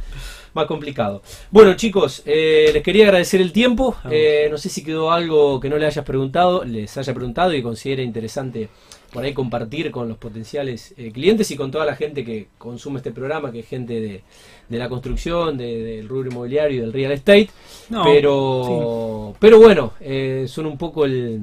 Más 0.52 0.66
complicado. 0.66 1.22
Bueno, 1.50 1.74
chicos, 1.74 2.22
eh, 2.26 2.70
les 2.72 2.82
quería 2.82 3.04
agradecer 3.04 3.40
el 3.40 3.52
tiempo. 3.52 3.96
No 4.04 4.58
sé 4.58 4.68
si 4.68 4.82
quedó 4.82 5.12
algo 5.12 5.60
que 5.60 5.68
no 5.68 5.76
le 5.76 5.86
hayas 5.86 6.04
preguntado, 6.04 6.64
les 6.64 6.96
haya 6.96 7.14
preguntado 7.14 7.54
y 7.54 7.62
considere 7.62 8.02
interesante 8.02 8.68
por 9.12 9.24
ahí 9.24 9.34
compartir 9.34 9.90
con 9.90 10.08
los 10.08 10.16
potenciales 10.18 10.94
eh, 10.96 11.10
clientes 11.12 11.50
y 11.50 11.56
con 11.56 11.70
toda 11.70 11.84
la 11.84 11.96
gente 11.96 12.24
que 12.24 12.48
consume 12.58 12.98
este 12.98 13.10
programa, 13.10 13.50
que 13.50 13.60
es 13.60 13.66
gente 13.66 14.00
de, 14.00 14.22
de 14.68 14.78
la 14.78 14.88
construcción, 14.88 15.56
de- 15.58 15.82
del 15.82 16.08
rubro 16.08 16.30
inmobiliario 16.30 16.78
y 16.78 16.80
del 16.80 16.92
real 16.92 17.12
estate. 17.12 17.50
No, 17.88 18.04
pero, 18.04 19.34
pero 19.38 19.58
bueno, 19.58 19.92
eh, 20.00 20.44
son 20.48 20.66
un 20.66 20.78
poco 20.78 21.04
el, 21.04 21.40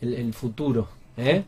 el, 0.00 0.14
el 0.14 0.32
futuro. 0.34 0.88
¿eh? 1.16 1.42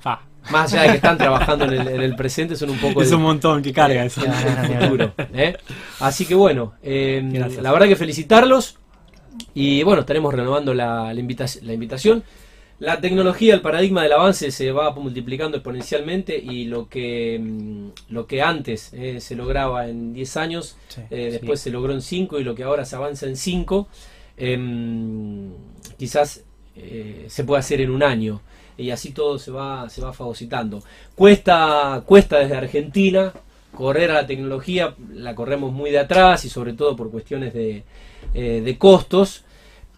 Fa. 0.00 0.20
Más 0.50 0.72
allá 0.72 0.82
de 0.84 0.88
que 0.90 0.96
están 0.96 1.18
trabajando 1.18 1.66
en 1.66 1.72
el, 1.74 1.88
en 1.88 2.00
el 2.00 2.16
presente, 2.16 2.56
son 2.56 2.70
un 2.70 2.78
poco 2.78 3.02
Es 3.02 3.08
el, 3.10 3.16
un 3.16 3.22
montón 3.22 3.62
que 3.62 3.72
carga 3.72 4.04
eso. 4.04 4.22
el- 4.24 4.30
el 4.72 4.80
futuro. 4.82 5.12
¿eh? 5.34 5.56
Así 5.98 6.24
que 6.24 6.34
bueno, 6.34 6.72
eh, 6.82 7.20
la 7.60 7.72
verdad 7.72 7.86
que 7.88 7.96
felicitarlos 7.96 8.76
y 9.54 9.82
bueno, 9.82 10.00
estaremos 10.00 10.32
renovando 10.32 10.72
la, 10.74 11.12
la, 11.12 11.20
invita- 11.20 11.46
la 11.62 11.72
invitación. 11.72 12.22
La 12.80 13.00
tecnología, 13.00 13.54
el 13.54 13.60
paradigma 13.60 14.02
del 14.02 14.12
avance 14.14 14.50
se 14.50 14.72
va 14.72 14.90
multiplicando 14.92 15.58
exponencialmente 15.58 16.36
y 16.36 16.64
lo 16.64 16.88
que, 16.88 17.38
mm, 17.38 17.88
lo 18.08 18.26
que 18.26 18.40
antes 18.42 18.90
eh, 18.94 19.20
se 19.20 19.36
lograba 19.36 19.86
en 19.88 20.12
10 20.14 20.36
años, 20.38 20.76
Sí. 20.88 21.02
eh, 21.10 21.28
después 21.32 21.60
se 21.60 21.70
logró 21.70 21.92
en 21.92 22.00
5 22.00 22.40
y 22.40 22.44
lo 22.44 22.54
que 22.54 22.64
ahora 22.64 22.84
se 22.86 22.96
avanza 22.96 23.26
en 23.26 23.36
5, 23.36 23.86
quizás 25.98 26.42
eh, 26.76 27.26
se 27.28 27.44
puede 27.44 27.60
hacer 27.60 27.80
en 27.80 27.90
un 27.90 28.02
año 28.02 28.40
y 28.78 28.90
así 28.90 29.12
todo 29.12 29.38
se 29.38 29.50
va, 29.50 29.88
se 29.90 30.00
va 30.00 30.12
fagocitando. 30.12 30.82
Cuesta, 31.14 32.02
cuesta 32.06 32.38
desde 32.38 32.56
Argentina 32.56 33.32
correr 33.74 34.10
a 34.10 34.14
la 34.14 34.26
tecnología, 34.26 34.94
la 35.12 35.34
corremos 35.34 35.72
muy 35.72 35.90
de 35.90 35.98
atrás 35.98 36.44
y 36.44 36.48
sobre 36.48 36.72
todo 36.72 36.96
por 36.96 37.10
cuestiones 37.10 37.52
de, 37.52 37.84
eh, 38.34 38.62
de 38.64 38.78
costos. 38.78 39.44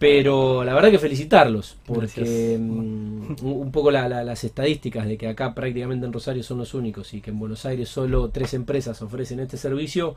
Pero 0.05 0.65
la 0.65 0.73
verdad 0.73 0.91
que 0.91 0.99
felicitarlos, 0.99 1.77
porque 1.85 2.57
mm, 2.59 2.61
un 2.71 3.37
un 3.41 3.71
poco 3.71 3.89
la- 3.89 4.09
la- 4.09 4.23
las 4.25 4.43
estadísticas 4.43 5.07
de 5.07 5.17
que 5.17 5.29
acá 5.29 5.53
prácticamente 5.55 6.05
en 6.05 6.11
Rosario 6.11 6.43
son 6.43 6.57
los 6.57 6.73
únicos 6.73 7.13
y 7.13 7.21
que 7.21 7.29
en 7.31 7.39
Buenos 7.39 7.65
Aires 7.65 7.87
solo 7.87 8.29
tres 8.29 8.53
empresas 8.53 9.01
ofrecen 9.01 9.39
este 9.39 9.55
servicio, 9.55 10.15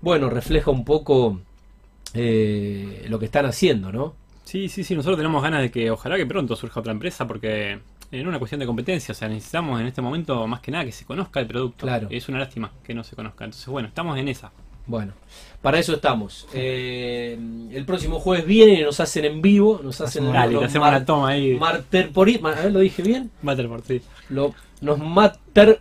bueno, 0.00 0.30
refleja 0.30 0.72
un 0.72 0.84
poco 0.84 1.38
eh, 2.14 3.06
lo 3.08 3.18
que 3.20 3.26
están 3.26 3.46
haciendo, 3.46 3.92
¿no? 3.92 4.14
Sí, 4.44 4.68
sí, 4.68 4.82
sí, 4.82 4.96
nosotros 4.96 5.16
tenemos 5.16 5.42
ganas 5.42 5.62
de 5.62 5.70
que 5.70 5.90
ojalá 5.92 6.16
que 6.16 6.26
pronto 6.26 6.56
surja 6.56 6.80
otra 6.80 6.90
empresa 6.92 7.26
porque 7.28 7.78
en 8.10 8.26
una 8.26 8.40
cuestión 8.40 8.58
de 8.58 8.66
competencia, 8.66 9.12
o 9.12 9.14
sea, 9.14 9.28
necesitamos 9.28 9.80
en 9.80 9.86
este 9.86 10.02
momento 10.02 10.44
más 10.48 10.60
que 10.60 10.72
nada 10.72 10.84
que 10.84 10.90
se 10.90 11.04
conozca 11.04 11.38
el 11.38 11.46
producto. 11.46 11.86
Claro. 11.86 12.08
Es 12.10 12.28
una 12.28 12.40
lástima 12.40 12.72
que 12.82 12.94
no 12.94 13.04
se 13.04 13.14
conozca. 13.14 13.44
Entonces, 13.44 13.68
bueno, 13.68 13.86
estamos 13.86 14.18
en 14.18 14.26
esa. 14.26 14.50
Bueno, 14.90 15.12
para 15.62 15.78
eso 15.78 15.94
estamos. 15.94 16.46
Eh, 16.52 17.38
el 17.72 17.84
próximo 17.84 18.18
jueves 18.18 18.44
vienen 18.44 18.80
y 18.80 18.82
nos 18.82 18.98
hacen 18.98 19.24
en 19.24 19.40
vivo, 19.40 19.80
nos 19.82 20.00
hacen 20.00 20.24
Dale, 20.32 20.64
hacemos 20.64 20.90
mar- 20.90 21.04
toma 21.04 21.28
ahí. 21.28 21.56
marterpori- 21.58 22.40
ma- 22.40 22.52
a 22.52 22.62
ver, 22.62 22.72
lo 22.72 22.80
dije 22.80 23.02
bien, 23.02 23.30
Matterport, 23.42 23.86
sí. 23.86 24.02
lo, 24.30 24.52
nos 24.80 24.98
mater. 24.98 25.80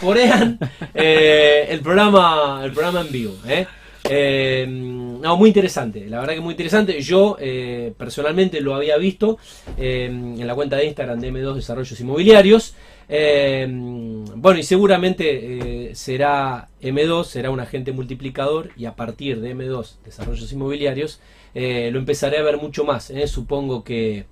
Corean 0.00 0.60
eh, 0.94 1.66
el 1.70 1.80
programa 1.80 2.60
el 2.62 2.70
programa 2.70 3.00
en 3.00 3.10
vivo 3.10 3.34
¿eh? 3.48 3.66
Eh, 4.10 4.66
no 4.68 5.38
muy 5.38 5.48
interesante 5.48 6.06
la 6.10 6.20
verdad 6.20 6.34
que 6.34 6.40
muy 6.40 6.52
interesante. 6.52 7.00
Yo 7.00 7.36
eh, 7.40 7.94
personalmente 7.96 8.60
lo 8.60 8.74
había 8.74 8.98
visto 8.98 9.38
eh, 9.78 10.06
en 10.06 10.46
la 10.46 10.54
cuenta 10.54 10.76
de 10.76 10.86
Instagram 10.86 11.20
de 11.20 11.32
M2 11.32 11.54
Desarrollos 11.54 11.98
Inmobiliarios. 12.00 12.74
Bueno 13.08 14.58
y 14.58 14.62
seguramente 14.62 15.94
será 15.94 16.68
M2 16.82 17.24
será 17.24 17.50
un 17.50 17.60
agente 17.60 17.92
multiplicador 17.92 18.70
y 18.76 18.86
a 18.86 18.94
partir 18.96 19.40
de 19.40 19.54
M2 19.54 19.96
Desarrollos 20.04 20.52
Inmobiliarios 20.52 21.20
lo 21.54 21.98
empezaré 21.98 22.38
a 22.38 22.42
ver 22.42 22.56
mucho 22.58 22.84
más 22.84 23.12
supongo 23.26 23.84
que 23.84 24.24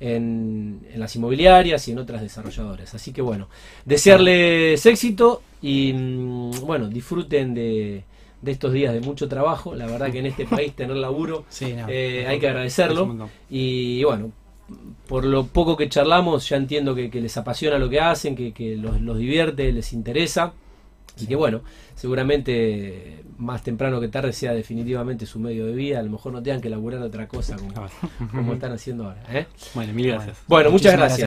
en, 0.00 0.86
en 0.92 1.00
las 1.00 1.14
inmobiliarias 1.16 1.86
y 1.88 1.92
en 1.92 1.98
otras 1.98 2.22
desarrolladoras. 2.22 2.94
Así 2.94 3.12
que 3.12 3.22
bueno, 3.22 3.48
desearles 3.84 4.84
éxito 4.86 5.42
y 5.62 5.92
mm, 5.92 6.60
bueno, 6.66 6.88
disfruten 6.88 7.54
de, 7.54 8.04
de 8.44 8.52
estos 8.52 8.72
días 8.72 8.92
de 8.92 9.00
mucho 9.00 9.28
trabajo. 9.28 9.74
La 9.74 9.86
verdad 9.86 10.12
que 10.12 10.18
en 10.18 10.26
este 10.26 10.44
país 10.46 10.74
tener 10.74 10.96
laburo 10.96 11.44
Sí, 11.48 11.72
no. 11.72 11.86
eh, 11.88 12.26
hay 12.28 12.38
que 12.38 12.48
agradecerlo. 12.48 13.28
Y 13.50 14.04
bueno, 14.04 14.30
por 15.08 15.24
lo 15.24 15.46
poco 15.46 15.76
que 15.76 15.88
charlamos, 15.88 16.48
ya 16.48 16.56
entiendo 16.56 16.94
que, 16.94 17.10
que 17.10 17.20
les 17.20 17.36
apasiona 17.36 17.78
lo 17.78 17.88
que 17.88 18.00
hacen, 18.00 18.36
que, 18.36 18.52
que 18.52 18.76
los, 18.76 19.00
los 19.00 19.18
divierte, 19.18 19.72
les 19.72 19.92
interesa. 19.92 20.52
Y 21.20 21.26
que 21.26 21.36
bueno, 21.36 21.60
seguramente 21.94 23.22
más 23.38 23.62
temprano 23.62 24.00
que 24.00 24.08
tarde 24.08 24.32
sea 24.32 24.52
definitivamente 24.52 25.26
su 25.26 25.38
medio 25.38 25.66
de 25.66 25.72
vida. 25.72 26.00
A 26.00 26.02
lo 26.02 26.10
mejor 26.10 26.32
no 26.32 26.42
tengan 26.42 26.60
que 26.60 26.68
laburar 26.68 27.02
otra 27.02 27.28
cosa 27.28 27.56
como, 27.56 27.72
como 28.32 28.52
están 28.54 28.72
haciendo 28.72 29.04
ahora. 29.04 29.22
¿eh? 29.32 29.46
Bueno, 29.74 29.92
mil 29.92 30.08
gracias. 30.08 30.38
Bueno, 30.48 30.70
muchas 30.70 30.92
Muchísimas 30.92 30.98
gracias. 30.98 31.18